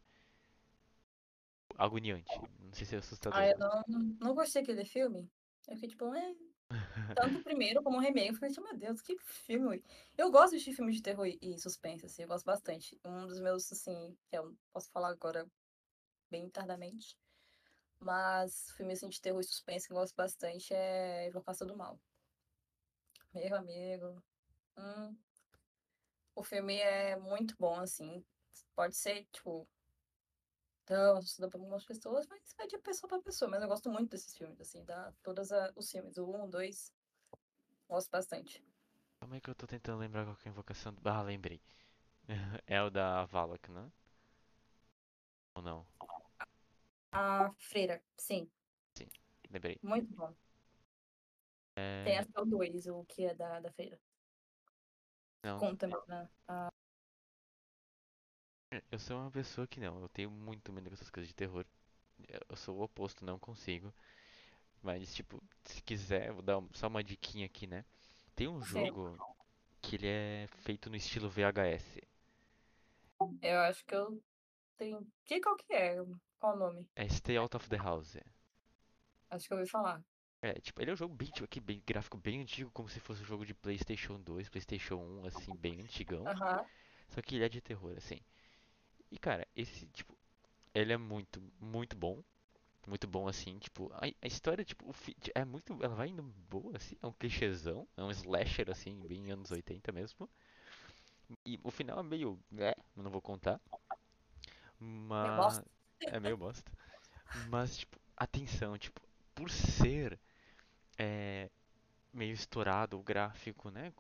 [1.79, 2.41] Agoniante.
[2.61, 3.39] Não sei se é assustador.
[3.39, 3.83] Ah, eu não,
[4.21, 5.31] não gostei daquele filme.
[5.69, 6.35] Eu fiquei tipo, é.
[7.15, 8.29] Tanto o primeiro como o remake.
[8.29, 9.83] Eu fiquei tipo, meu Deus, que filme.
[10.17, 12.99] Eu gosto de filmes de terror e- e suspense, assim, eu gosto bastante.
[13.05, 15.47] Um dos meus, assim, que eu posso falar agora
[16.31, 17.17] bem tardamente.
[17.99, 21.99] Mas filme assim, de terror e suspense que eu gosto bastante é Invocação do Mal.
[23.35, 24.23] Meu amigo.
[24.79, 25.17] hum,
[26.35, 28.25] o filme é muito bom, assim.
[28.75, 29.67] Pode ser, tipo,
[30.87, 33.51] tão assustador para algumas pessoas, mas vai de pessoa para pessoa.
[33.51, 36.17] Mas eu gosto muito desses filmes, assim, da todos a- os filmes.
[36.19, 36.93] O 1, o 2,
[37.89, 38.65] gosto bastante.
[39.21, 41.07] Como é que eu tô tentando lembrar qual que é a invocação do...
[41.09, 41.61] Ah, lembrei.
[42.67, 43.91] É o da Valak, né?
[45.57, 45.87] Ou não?
[47.13, 48.49] A Freira, sim,
[49.51, 49.81] Lembrei.
[49.83, 50.35] muito bom.
[52.03, 54.01] Tem É, até o 2, o que é da, da feira.
[55.43, 56.03] não, Conta mesmo.
[56.09, 56.29] né?
[58.71, 61.65] Ah, eu sou uma pessoa que não, eu tenho muito medo dessas coisas de terror.
[62.49, 63.93] Eu sou o oposto, não consigo.
[64.83, 67.85] Mas, tipo, se quiser, vou dar só uma diquinha aqui, né?
[68.35, 68.87] Tem um sim.
[68.87, 69.19] jogo
[69.81, 72.01] que ele é feito no estilo VHS.
[73.43, 74.23] Eu acho que eu
[74.77, 75.07] tenho.
[75.25, 75.97] Que qual que é?
[76.39, 76.87] Qual o nome?
[76.95, 78.17] É Stay Out of the House.
[79.31, 80.03] Acho que eu ouvi falar.
[80.43, 83.01] É, tipo, ele é um jogo bem, tipo, aqui, bem, gráfico bem antigo, como se
[83.01, 86.27] fosse um jogo de PlayStation 2, PlayStation 1, assim, bem antigão.
[86.27, 86.65] Aham.
[87.09, 88.21] Só que ele é de terror, assim.
[89.11, 90.17] E, cara, esse, tipo,
[90.75, 92.23] ele é muito, muito bom.
[92.87, 94.95] Muito bom, assim, tipo, a, a história, tipo,
[95.35, 99.33] é muito, ela vai indo boa, assim, é um clichêzão, é um slasher, assim, bem
[99.33, 100.31] anos 80 mesmo.
[101.45, 103.61] E o final é meio, é, não vou contar,
[104.79, 105.63] mas,
[106.07, 106.71] é meio bosta.
[107.33, 109.01] Mas, tipo, atenção, tipo,
[109.35, 110.19] por ser,
[110.99, 111.51] é,
[112.13, 113.93] meio estourado o gráfico, né,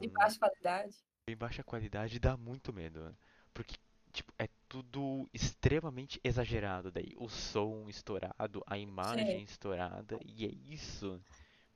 [0.00, 0.96] De com baixa qualidade.
[1.26, 3.14] bem baixa qualidade, dá muito medo, né?
[3.54, 3.76] Porque,
[4.12, 7.14] tipo, é tudo extremamente exagerado daí.
[7.18, 9.24] O som estourado, a Sim.
[9.24, 11.20] imagem estourada, e é isso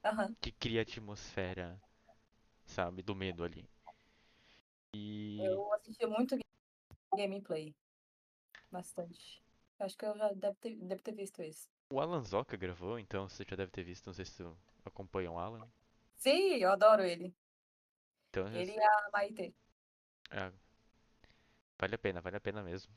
[0.05, 0.37] Aham.
[0.41, 1.81] que cria a atmosfera,
[2.67, 3.69] sabe, do medo ali.
[4.95, 6.37] E Eu assisti muito
[7.17, 7.75] gameplay.
[8.71, 9.43] Bastante.
[9.79, 11.69] Acho que eu já deve ter, ter visto isso.
[11.91, 15.31] o Alan Zoka gravou, então você já deve ter visto, não sei se tu acompanha
[15.31, 15.65] o Alan.
[16.17, 17.35] Sim, eu adoro ele.
[18.31, 19.55] Então, Ele e a Maite.
[20.31, 20.53] é,
[21.79, 22.93] vale a pena, vale a pena mesmo.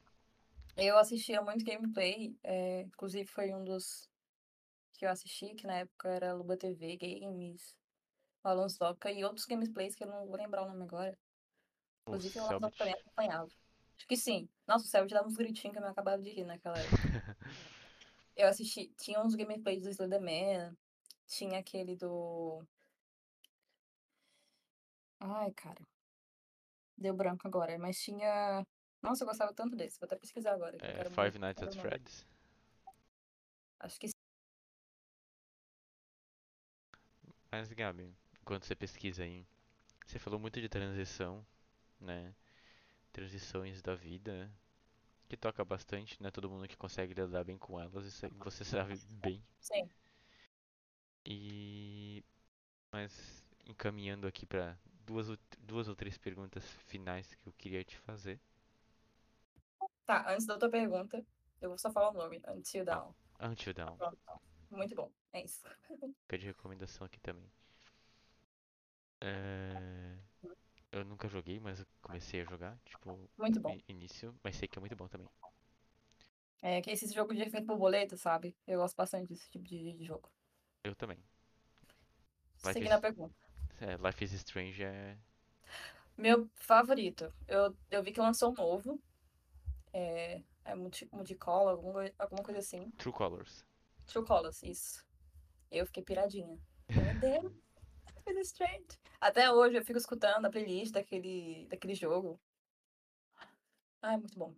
[0.77, 2.35] Eu assistia muito gameplay.
[2.43, 4.09] é, inclusive foi um dos
[4.93, 7.75] que eu assisti, que na época era Luba TV, Games,
[8.43, 11.17] Alonso Doca e outros gameplays que eu não vou lembrar o nome agora.
[12.07, 13.01] Inclusive o Alonso Doca também Selbit.
[13.01, 13.51] acompanhava.
[13.97, 14.49] Acho que sim.
[14.67, 17.37] Nossa, o Céu dava uns gritinhos que eu me acabava de rir naquela época.
[18.35, 20.75] Eu assisti, tinha uns gameplays do Slenderman,
[21.27, 22.65] tinha aquele do.
[25.19, 25.81] Ai, cara,
[26.97, 28.65] deu branco agora, mas tinha.
[29.01, 31.75] Nossa, eu gostava tanto desse, vou até pesquisar agora, É, Five Nights at.
[31.75, 32.25] Freddy's.
[33.79, 34.07] Acho que
[37.51, 39.45] Mas, Gabi, enquanto você pesquisa aí,
[40.05, 41.45] você falou muito de transição,
[41.99, 42.33] né?
[43.13, 44.51] Transições da vida,
[45.29, 48.31] que toca bastante, não é todo mundo que consegue lidar bem com elas, isso aí
[48.39, 49.43] você sabe bem.
[49.59, 49.89] sim.
[51.25, 52.23] E
[52.91, 57.97] mas encaminhando aqui para duas, ou- duas ou três perguntas finais que eu queria te
[57.99, 58.39] fazer.
[60.05, 61.23] Tá, antes da tua pergunta,
[61.61, 63.13] eu vou só falar o nome, Until Ah, Dawn.
[63.51, 64.17] Until Dawn, Pronto.
[64.71, 65.63] Muito bom, é isso.
[66.23, 67.49] fica de recomendação aqui também.
[69.21, 70.17] É,
[70.91, 73.77] Eu nunca joguei, mas eu comecei a jogar, tipo, Muito bom.
[73.87, 75.27] início, mas sei que é muito bom também.
[76.61, 78.55] É que esse jogo de efeito borboleta, sabe?
[78.65, 80.29] Eu gosto bastante desse tipo de, de jogo.
[80.83, 81.17] Eu também.
[82.63, 83.44] Life Seguindo is, a pergunta.
[83.81, 85.17] É, Life is Strange é.
[86.17, 89.01] Meu favorito, eu, eu vi que lançou um novo,
[89.91, 92.89] é, é multi- multicolor, alguma, alguma coisa assim.
[92.91, 93.65] True Colors.
[94.07, 95.05] True Colors, isso.
[95.69, 96.57] Eu fiquei piradinha.
[96.89, 97.51] Meu Deus,
[98.27, 98.85] Life is Strange.
[99.19, 102.39] Até hoje eu fico escutando a playlist daquele, daquele jogo.
[104.01, 104.55] Ai, muito bom.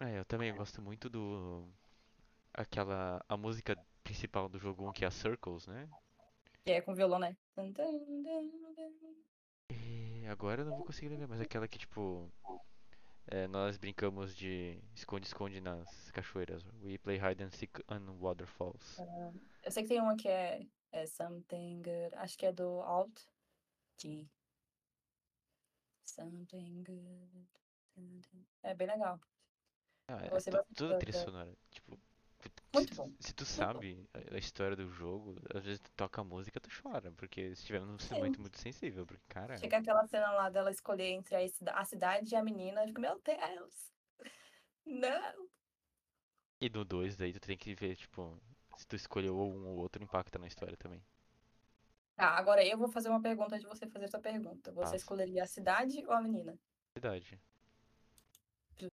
[0.00, 1.68] É, eu também gosto muito do.
[2.52, 3.24] Aquela.
[3.28, 5.88] A música principal do jogo 1 que é a Circles, né?
[6.66, 7.36] E é com violão, né?
[9.70, 12.32] E agora eu não vou conseguir lembrar, mas aquela que tipo.
[13.26, 16.62] é, nós brincamos de esconde-esconde nas cachoeiras.
[16.82, 18.98] We play hide and seek on waterfalls.
[19.62, 22.14] Eu sei que tem uma que é, é Something Good.
[22.14, 23.20] Acho que é do Alt
[24.00, 24.26] G.
[26.02, 27.48] Something Good.
[28.62, 29.20] É bem legal.
[30.08, 31.54] Ah, é bastante toda da, trilha sonora.
[31.70, 31.98] Tipo,
[32.72, 33.12] Muito bom.
[33.20, 36.68] se tu sabe a, a história do jogo, às vezes tu toca a música tu
[36.82, 39.56] chora, porque se tiver num momento muito sensível, porque, cara.
[39.58, 42.82] Chega aquela cena lá dela escolher entre a, cida- a cidade e a menina.
[42.82, 43.92] Eu fico, meu Deus!
[44.84, 45.48] Não!
[46.60, 48.40] E no 2 daí tu tem que ver, tipo,
[48.76, 51.02] se tu escolheu um ou outro impacta na história também.
[52.16, 54.70] Tá, agora eu vou fazer uma pergunta de você fazer sua pergunta.
[54.72, 54.96] Você Passa.
[54.96, 56.56] escolheria a cidade ou a menina?
[58.78, 58.88] Ju-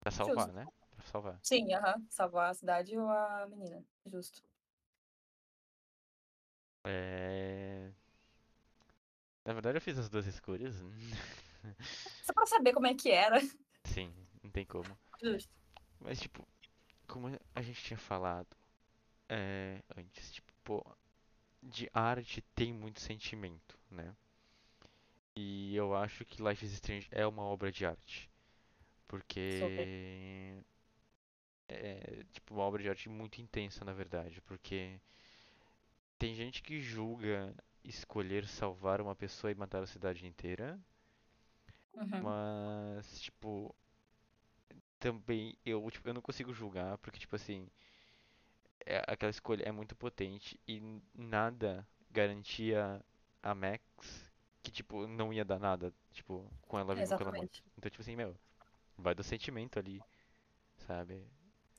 [0.00, 0.52] Pra salvar, Justo.
[0.52, 0.66] né?
[1.10, 1.40] Salvar.
[1.42, 2.06] Sim, aham.
[2.08, 3.84] Salvar a cidade ou a menina.
[4.06, 4.42] Justo.
[6.84, 7.90] É.
[9.44, 10.76] Na verdade eu fiz as duas escolhas.
[12.22, 13.40] Só pra saber como é que era.
[13.84, 14.96] Sim, não tem como.
[15.20, 15.52] Justo.
[15.98, 16.46] Mas tipo,
[17.08, 18.56] como a gente tinha falado
[19.28, 20.86] é, antes, tipo, pô,
[21.60, 24.14] de arte tem muito sentimento, né?
[25.34, 28.30] E eu acho que Life is Strange é uma obra de arte.
[29.08, 30.62] Porque
[31.70, 35.00] é tipo uma obra de arte muito intensa, na verdade, porque
[36.18, 37.52] tem gente que julga
[37.82, 40.78] escolher salvar uma pessoa e matar a cidade inteira,
[41.94, 42.34] Uhum.
[42.36, 43.74] mas, tipo,
[44.98, 47.66] também eu, tipo, eu não consigo julgar, porque, tipo assim,
[48.86, 50.80] é- aquela escolha é muito potente e
[51.14, 53.02] nada garantia
[53.42, 53.82] a Max
[54.62, 57.34] que, tipo, não ia dar nada, tipo, com ela viva ou com ela.
[57.34, 57.62] Exatamente.
[57.78, 58.36] Então, tipo assim, meu,
[58.98, 60.04] vai do sentimento ali,
[60.86, 61.24] sabe?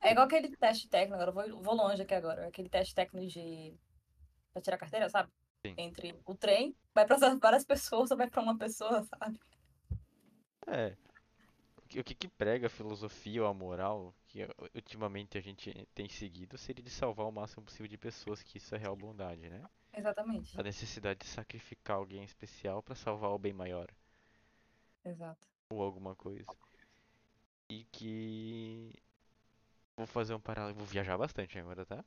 [0.01, 2.47] É igual aquele teste técnico, agora eu vou, vou longe aqui agora.
[2.47, 3.73] Aquele teste técnico de.
[4.51, 5.31] pra tirar carteira, sabe?
[5.65, 5.75] Sim.
[5.77, 9.39] Entre o trem, vai pra várias pessoas ou vai pra uma pessoa, sabe?
[10.67, 10.95] É,
[11.99, 16.57] o que, que prega a filosofia ou a moral que ultimamente a gente tem seguido
[16.57, 19.61] seria de salvar o máximo possível de pessoas, que isso é real bondade, né?
[19.93, 20.63] A Exatamente.
[20.63, 23.87] necessidade de sacrificar alguém especial pra salvar o bem maior
[25.03, 25.47] Exato.
[25.69, 26.45] ou alguma coisa.
[27.69, 28.93] E que
[30.01, 32.03] vou fazer um paralelo, vou viajar bastante agora, tá?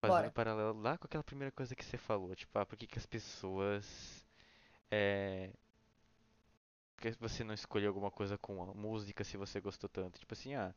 [0.00, 2.86] Fazendo um paralelo lá com aquela primeira coisa que você falou, tipo, ah, por que
[2.86, 4.24] que as pessoas
[4.90, 5.52] é,
[6.96, 10.18] por que você não escolheu alguma coisa com a música se você gostou tanto?
[10.18, 10.74] Tipo assim, ah,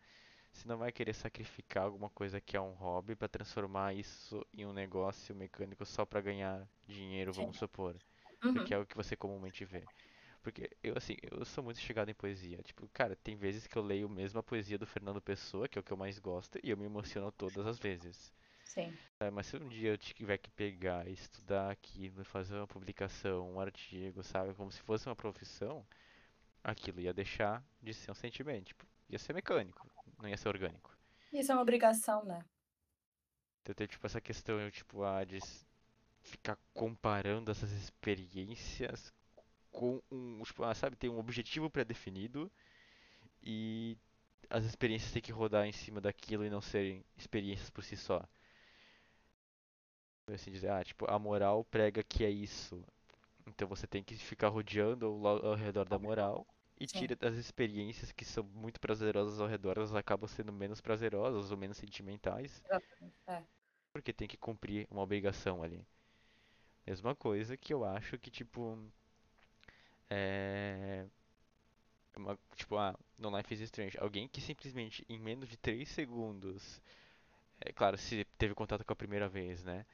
[0.53, 4.65] você não vai querer sacrificar alguma coisa que é um hobby pra transformar isso em
[4.65, 7.95] um negócio mecânico só pra ganhar dinheiro, vamos supor,
[8.51, 8.73] porque Uhum.
[8.73, 9.87] é o que você comumente vê.
[10.47, 12.63] Porque eu assim, eu sou muito chegado em poesia.
[12.63, 15.81] Tipo, cara, tem vezes que eu leio mesmo a poesia do Fernando Pessoa, que é
[15.81, 18.33] o que eu mais gosto, e eu me emociono todas as vezes.
[18.63, 18.97] Sim.
[19.19, 23.59] É, mas se um dia eu tiver que pegar, estudar aquilo, fazer uma publicação, um
[23.59, 25.85] artigo, sabe, como se fosse uma profissão,
[26.63, 29.85] aquilo ia deixar de ser um sentimento, tipo, ia ser mecânico,
[30.17, 30.97] não ia ser orgânico.
[31.33, 32.39] Isso é uma obrigação, né?
[33.61, 35.39] Então tem tipo essa questão, eu, tipo, ah, de
[36.21, 39.13] ficar comparando essas experiências
[39.71, 42.51] com um, ah, sabe, tem um objetivo pré-definido
[43.43, 43.97] e
[44.49, 48.23] as experiências têm que rodar em cima daquilo e não serem experiências por si só.
[50.33, 52.83] Assim dizer, ah, tipo, a moral prega que é isso.
[53.45, 56.45] Então você tem que ficar rodeando ao, ao redor da moral
[56.79, 56.99] e Sim.
[56.99, 61.57] tira das experiências que são muito prazerosas ao redor, elas acabam sendo menos prazerosas ou
[61.57, 62.63] menos sentimentais.
[63.27, 63.43] É.
[63.91, 65.83] porque tem que cumprir uma obrigação ali.
[66.85, 68.77] Mesma coisa que eu acho que, tipo,
[70.09, 71.05] é.
[72.15, 76.81] Uma, tipo, ah, no Life is Strange, alguém que simplesmente em menos de 3 segundos,
[77.61, 79.85] é claro, se teve contato com a primeira vez, né?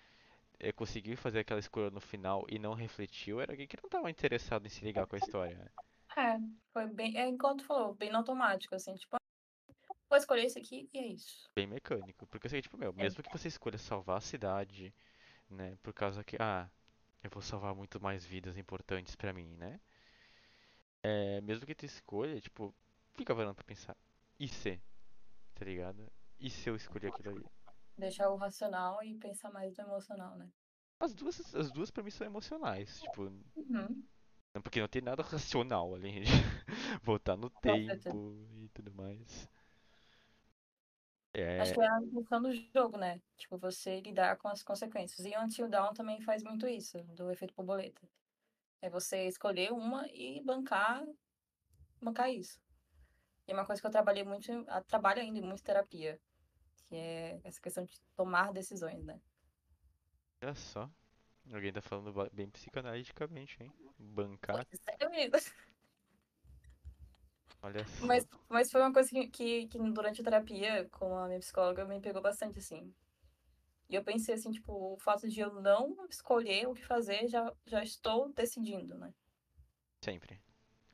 [0.57, 4.09] É, conseguiu fazer aquela escolha no final e não refletiu, era alguém que não estava
[4.09, 5.57] interessado em se ligar com a história.
[5.57, 5.67] né?
[6.15, 6.39] É,
[6.71, 7.17] foi bem.
[7.17, 9.17] É tu falou, bem automático, assim, tipo,
[10.09, 11.49] vou escolher isso aqui e é isso.
[11.55, 12.25] Bem mecânico.
[12.27, 13.03] Porque assim, tipo, meu, É.
[13.03, 14.93] mesmo que você escolha salvar a cidade,
[15.49, 15.75] né?
[15.81, 16.69] Por causa que, ah,
[17.23, 19.79] eu vou salvar muito mais vidas importantes pra mim, né?
[21.03, 22.73] É, mesmo que tu escolha, tipo,
[23.15, 23.95] fica parando pra pensar.
[24.39, 24.81] E se,
[25.55, 26.11] tá ligado?
[26.39, 27.45] E se eu escolher aquilo ali?
[27.97, 30.47] Deixar o racional e pensar mais no emocional, né?
[30.99, 34.07] As duas, as duas pra mim são emocionais, tipo, Uhum.
[34.63, 36.31] porque não tem nada racional além de
[37.03, 38.33] voltar no tempo
[38.63, 39.49] e tudo mais.
[41.57, 43.19] Acho É, que é a função do jogo, né?
[43.37, 45.25] Tipo, você lidar com as consequências.
[45.25, 48.07] E Until Dawn também faz muito isso, do efeito borboleta.
[48.83, 51.01] É você escolher uma e bancar,
[52.01, 52.59] bancar isso.
[53.47, 56.19] E é uma coisa que eu trabalhei muito, ah, trabalho ainda muito em terapia,
[56.85, 59.21] que é essa questão de tomar decisões, né?
[60.41, 60.91] olha só.
[61.53, 63.71] Alguém tá falando bem psicanaliticamente, hein?
[63.97, 64.65] Bancar,
[65.09, 65.37] menina.
[67.61, 68.37] olha Mas, só.
[68.49, 72.01] mas foi uma coisa que, que, que durante a terapia com a minha psicóloga me
[72.01, 72.93] pegou bastante, assim.
[73.93, 77.55] E eu pensei assim, tipo, o fato de eu não escolher o que fazer, já,
[77.63, 79.13] já estou decidindo, né?
[80.03, 80.41] Sempre.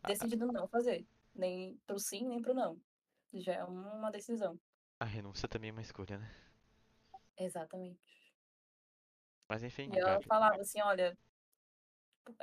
[0.05, 1.07] Decidindo não fazer.
[1.33, 2.77] Nem pro sim, nem pro não.
[3.33, 4.59] Já é uma decisão.
[4.99, 6.29] a renúncia também é uma escolha, né?
[7.37, 8.35] Exatamente.
[9.47, 11.17] Mas enfim, E ela Gabi, falava assim, olha.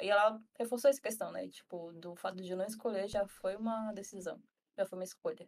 [0.01, 1.47] E ela reforçou essa questão, né?
[1.49, 4.43] Tipo, do fato de eu não escolher já foi uma decisão.
[4.75, 5.47] Já foi uma escolha.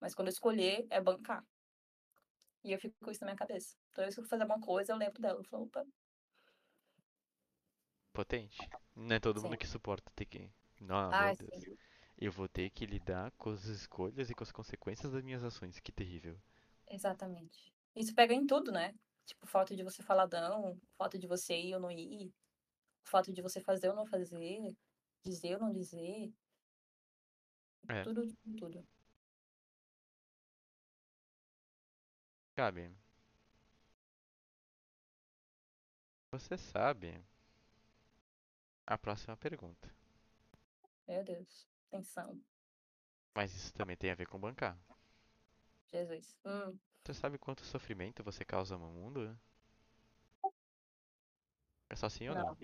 [0.00, 1.46] Mas quando eu escolher, é bancar.
[2.66, 3.76] E eu fico com isso na minha cabeça.
[3.92, 5.38] Toda vez que eu fazer alguma coisa, eu lembro dela.
[5.38, 5.86] Eu falo, opa,
[8.12, 8.58] potente.
[8.94, 9.58] Não é todo mundo sim.
[9.58, 10.50] que suporta ter que.
[10.80, 11.54] Não, meu Ai, Deus.
[11.62, 11.76] sim.
[12.18, 15.78] Eu vou ter que lidar com as escolhas e com as consequências das minhas ações.
[15.80, 16.36] Que terrível.
[16.88, 17.72] Exatamente.
[17.94, 18.94] Isso pega em tudo, né?
[19.24, 22.28] Tipo, o fato de você falar não, o fato de você ir ou não ir,
[22.28, 24.74] o fato de você fazer ou não fazer,
[25.24, 26.32] dizer ou não dizer,
[27.88, 28.22] É, tudo,
[28.58, 28.86] tudo,
[32.56, 32.90] Gabi,
[36.30, 37.20] você sabe
[38.84, 39.88] a próxima pergunta.
[41.08, 41.66] Meu Deus.
[41.90, 42.40] Tensão.
[43.36, 44.76] Mas isso também tem a ver com bancar.
[45.90, 46.36] Jesus.
[46.44, 49.34] Hum, Você sabe quanto sofrimento você causa no mundo?
[51.90, 52.56] É só sim ou Não, não?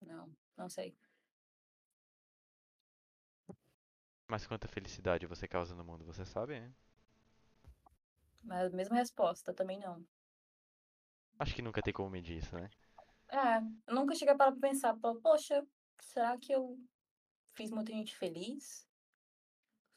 [0.00, 0.96] não, não sei.
[4.28, 6.70] Mas quanta felicidade você causa no mundo, você sabe, né?
[8.44, 10.04] Mas a mesma resposta, também não.
[11.38, 12.70] Acho que nunca tem como medir isso, né?
[13.30, 15.66] É, eu nunca cheguei a parar pra pensar, poxa,
[16.00, 16.78] será que eu
[17.54, 18.86] fiz muita gente feliz?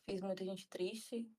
[0.09, 1.29] Fiz muita gente triste?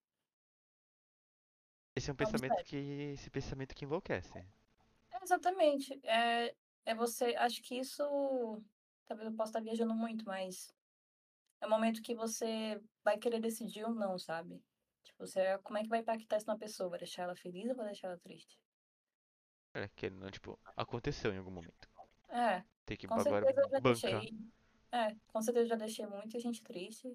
[1.97, 2.77] Esse é um pensamento que.
[2.77, 4.39] Esse pensamento que enlouquece.
[4.39, 5.99] É, exatamente.
[6.05, 6.55] É,
[6.85, 7.35] é você.
[7.37, 8.63] Acho que isso.
[9.07, 10.73] Talvez eu possa estar viajando muito, mas
[11.61, 14.63] é o momento que você vai querer decidir ou não, sabe?
[15.09, 16.91] Tipo, você, como é que vai impactar isso na pessoa?
[16.91, 18.59] Vai deixar ela feliz ou vai deixar ela triste?
[19.75, 21.89] É, que não, tipo, aconteceu em algum momento.
[22.29, 24.11] É, Tem que com agora certeza eu já bancar.
[24.11, 24.39] deixei.
[24.93, 27.09] É, com certeza eu já deixei muita gente triste,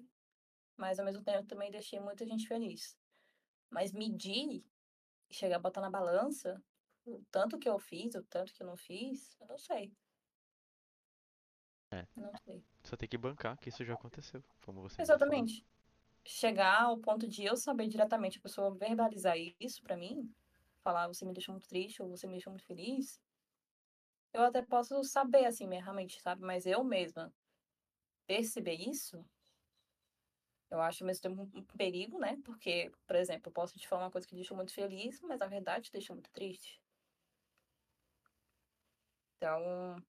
[0.76, 2.96] mas ao mesmo tempo também deixei muita gente feliz.
[3.70, 4.64] Mas medir
[5.30, 6.60] e chegar a botar na balança
[7.06, 9.92] o tanto que eu fiz, o tanto que eu não fiz, eu não sei.
[11.90, 12.62] É, Não sei.
[12.84, 15.00] só tem que bancar que isso já aconteceu, como você.
[15.02, 15.64] Exatamente.
[16.26, 20.34] Chegar ao ponto de eu saber diretamente, a pessoa verbalizar isso pra mim,
[20.82, 23.20] falar você me deixou muito triste ou você me deixou muito feliz,
[24.34, 26.42] eu até posso saber assim, me- realmente, sabe?
[26.42, 27.32] Mas eu mesma
[28.26, 29.24] perceber isso,
[30.70, 32.36] eu acho mesmo tempo um perigo, né?
[32.44, 35.38] Porque, por exemplo, eu posso te falar uma coisa que me deixou muito feliz, mas
[35.38, 36.80] na verdade te deixou muito triste.
[39.36, 40.02] Então,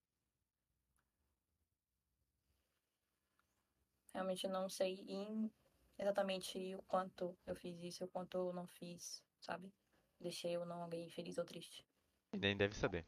[4.14, 5.52] realmente não sei em-
[5.98, 9.72] exatamente o quanto eu fiz isso o quanto eu não fiz, sabe?
[10.20, 11.86] Deixei ou não alguém feliz ou triste.
[12.34, 13.06] E nem deve saber.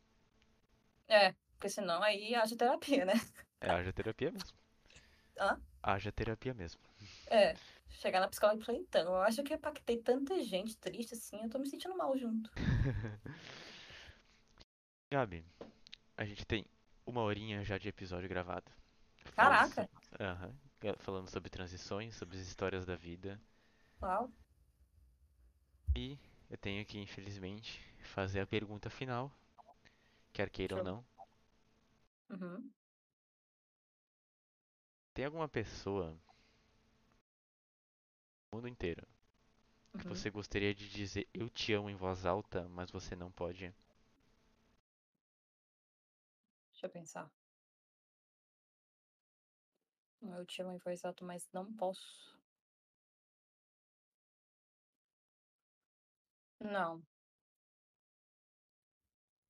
[1.08, 3.14] É, porque senão aí haja terapia, né?
[3.62, 4.58] É, haja terapia mesmo.
[5.40, 5.62] Hã?
[5.82, 6.82] Haja terapia mesmo.
[7.28, 7.56] É.
[7.90, 11.42] Chegar na psicóloga e falar, então, eu acho que eu impactei tanta gente triste assim,
[11.42, 12.52] eu tô me sentindo mal junto.
[15.12, 15.46] Gabi,
[16.18, 16.66] a gente tem
[17.06, 18.70] uma horinha já de episódio gravado.
[19.36, 19.90] Caraca!
[20.20, 20.50] Aham.
[20.50, 20.67] Ga-
[20.98, 23.40] Falando sobre transições, sobre as histórias da vida.
[24.02, 24.32] Uau!
[25.94, 26.18] E
[26.50, 29.30] eu tenho que, infelizmente, fazer a pergunta final.
[30.34, 30.84] Quer queira ou Show.
[30.84, 31.04] não.
[32.30, 32.72] Uhum.
[35.14, 36.18] Tem alguma pessoa
[38.52, 39.08] no mundo inteiro
[39.98, 40.16] que Uhum.
[40.16, 43.74] você gostaria de dizer eu te amo em voz alta, mas você não pode?
[46.72, 47.30] Deixa eu pensar.
[50.22, 52.36] Eu te amo em voz alta, mas não posso.
[56.60, 57.02] Não.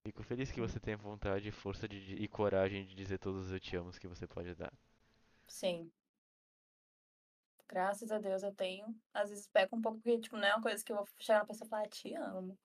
[0.05, 3.59] Fico feliz que você tenha vontade, força de, e coragem de dizer todos os eu
[3.59, 4.71] te amos que você pode dar.
[5.47, 5.91] Sim.
[7.67, 8.95] Graças a Deus eu tenho.
[9.13, 11.39] Às vezes peca um pouco, porque, tipo, não é uma coisa que eu vou chegar
[11.39, 12.57] na pessoa e falar, te amo.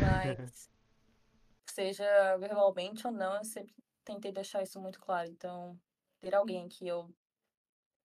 [0.00, 0.70] Mas,
[1.70, 5.30] seja verbalmente ou não, eu sempre tentei deixar isso muito claro.
[5.30, 5.80] Então,
[6.22, 7.12] ter alguém que eu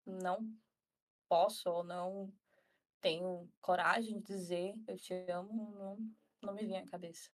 [0.03, 0.51] não
[1.27, 2.33] posso ou não
[2.99, 7.29] tenho coragem de dizer eu te amo, não, não me vem à cabeça.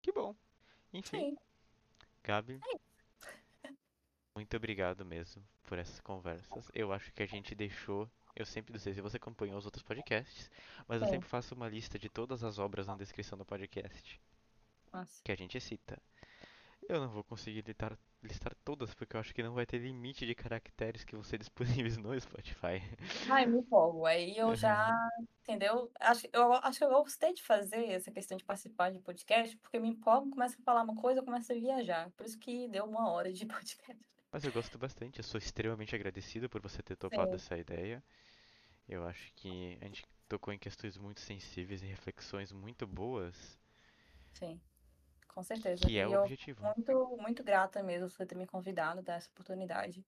[0.00, 0.34] Que bom.
[0.92, 1.36] Enfim, Sim,
[2.24, 2.60] Gabi,
[4.34, 6.48] muito obrigado mesmo por essas conversas.
[6.74, 8.10] Eu acho que a gente deixou.
[8.34, 10.50] Eu sempre não sei se você acompanhou os outros podcasts,
[10.88, 11.14] mas eu sim.
[11.14, 14.18] sempre faço uma lista de todas as obras na descrição do podcast
[14.90, 15.22] Nossa.
[15.22, 16.02] que a gente cita.
[16.92, 20.26] Eu não vou conseguir listar, listar todas porque eu acho que não vai ter limite
[20.26, 22.82] de caracteres que vão ser disponíveis no Spotify.
[23.30, 24.04] Ai, me empolgo.
[24.04, 24.94] Aí eu já,
[25.40, 25.90] entendeu?
[25.98, 29.80] Acho, eu acho que eu gostei de fazer essa questão de participar de podcast, porque
[29.80, 32.10] me empolgo, começo a falar uma coisa, eu começo a viajar.
[32.10, 34.04] Por isso que deu uma hora de podcast.
[34.30, 38.04] Mas eu gosto bastante, eu sou extremamente agradecido por você ter topado Sim, essa ideia.
[38.86, 43.58] Eu acho que a gente tocou em questões muito sensíveis e reflexões muito boas,
[44.34, 44.60] sim,
[45.32, 45.86] com certeza.
[45.86, 46.62] que é E o eu objetivo.
[46.62, 50.04] muito, muito grata mesmo por você ter me convidado, dar essa oportunidade.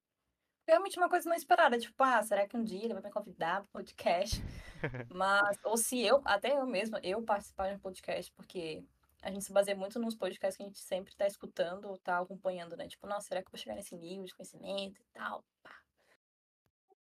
[0.67, 3.63] Realmente uma coisa não esperada, tipo, ah, será que um dia ele vai me convidar
[3.63, 4.41] para podcast?
[5.15, 8.83] Mas, ou se eu, até eu mesma, eu participar de um podcast, porque
[9.23, 12.19] a gente se baseia muito nos podcasts que a gente sempre está escutando ou tá
[12.19, 12.89] acompanhando, né?
[12.89, 15.45] Tipo, nossa, será que eu vou chegar nesse nível de conhecimento e tal?
[15.63, 15.75] Pá.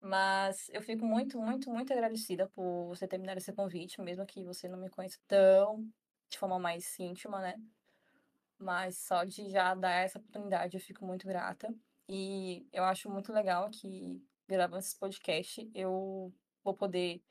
[0.02, 4.26] Mas eu fico muito, muito, muito agradecida por você ter me dado esse convite, mesmo
[4.26, 5.90] que você não me conheça tão
[6.30, 7.56] de forma mais íntima, né?
[8.58, 11.74] Mas só de já dar essa oportunidade eu fico muito grata.
[12.08, 16.34] E eu acho muito legal que gravando esse podcast eu
[16.64, 17.22] vou poder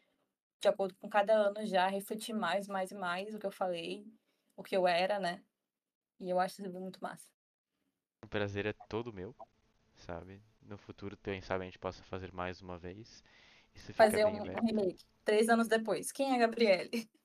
[0.60, 4.06] de acordo com cada ano já refletir mais, mais e mais o que eu falei,
[4.56, 5.42] o que eu era, né?
[6.18, 7.28] E eu acho isso muito massa.
[8.22, 9.34] O prazer é todo meu,
[9.96, 10.42] sabe?
[10.62, 13.22] No futuro, quem sabe a gente possa fazer mais uma vez.
[13.74, 16.10] Isso fica Fazer bem um, remake, três anos depois.
[16.10, 16.90] Quem é a Gabriele?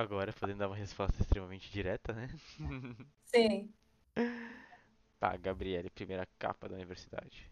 [0.00, 2.28] Agora, podendo dar uma resposta extremamente direta, né?
[3.24, 3.72] Sim,
[5.20, 7.48] Tá, Gabriele, primeira capa da universidade.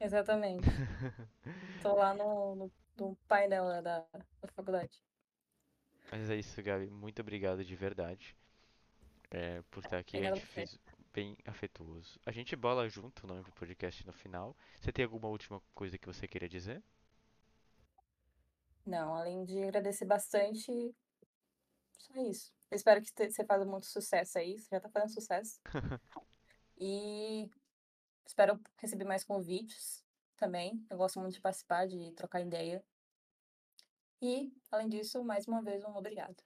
[0.00, 0.70] exatamente.
[1.80, 5.02] Tô lá no, no, no painel da, da faculdade.
[6.10, 6.88] Mas é isso, Gabi.
[6.88, 8.34] Muito obrigado de verdade
[9.30, 10.16] é, por estar aqui.
[10.18, 10.78] A Obrigada a gente fez
[11.12, 12.20] bem afetuoso.
[12.26, 14.56] A gente bola junto o nome do podcast no final.
[14.80, 16.82] Você tem alguma última coisa que você queria dizer?
[18.86, 20.70] Não, além de agradecer bastante,
[22.06, 22.52] só isso.
[22.70, 24.58] Eu espero que você faça muito sucesso aí.
[24.58, 25.60] Você já tá fazendo sucesso.
[26.76, 27.48] E
[28.26, 30.04] espero receber mais convites
[30.36, 30.84] também.
[30.90, 32.84] Eu gosto muito de participar, de trocar ideia.
[34.20, 36.42] E, além disso, mais uma vez, um obrigado.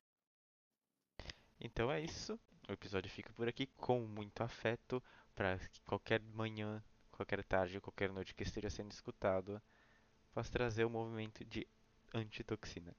[1.60, 2.38] Então é isso.
[2.68, 5.02] O episódio fica por aqui com muito afeto
[5.34, 9.62] para que qualquer manhã, qualquer tarde, qualquer noite que esteja sendo escutado,
[10.32, 11.66] possa trazer o movimento de
[12.12, 12.94] antitoxina.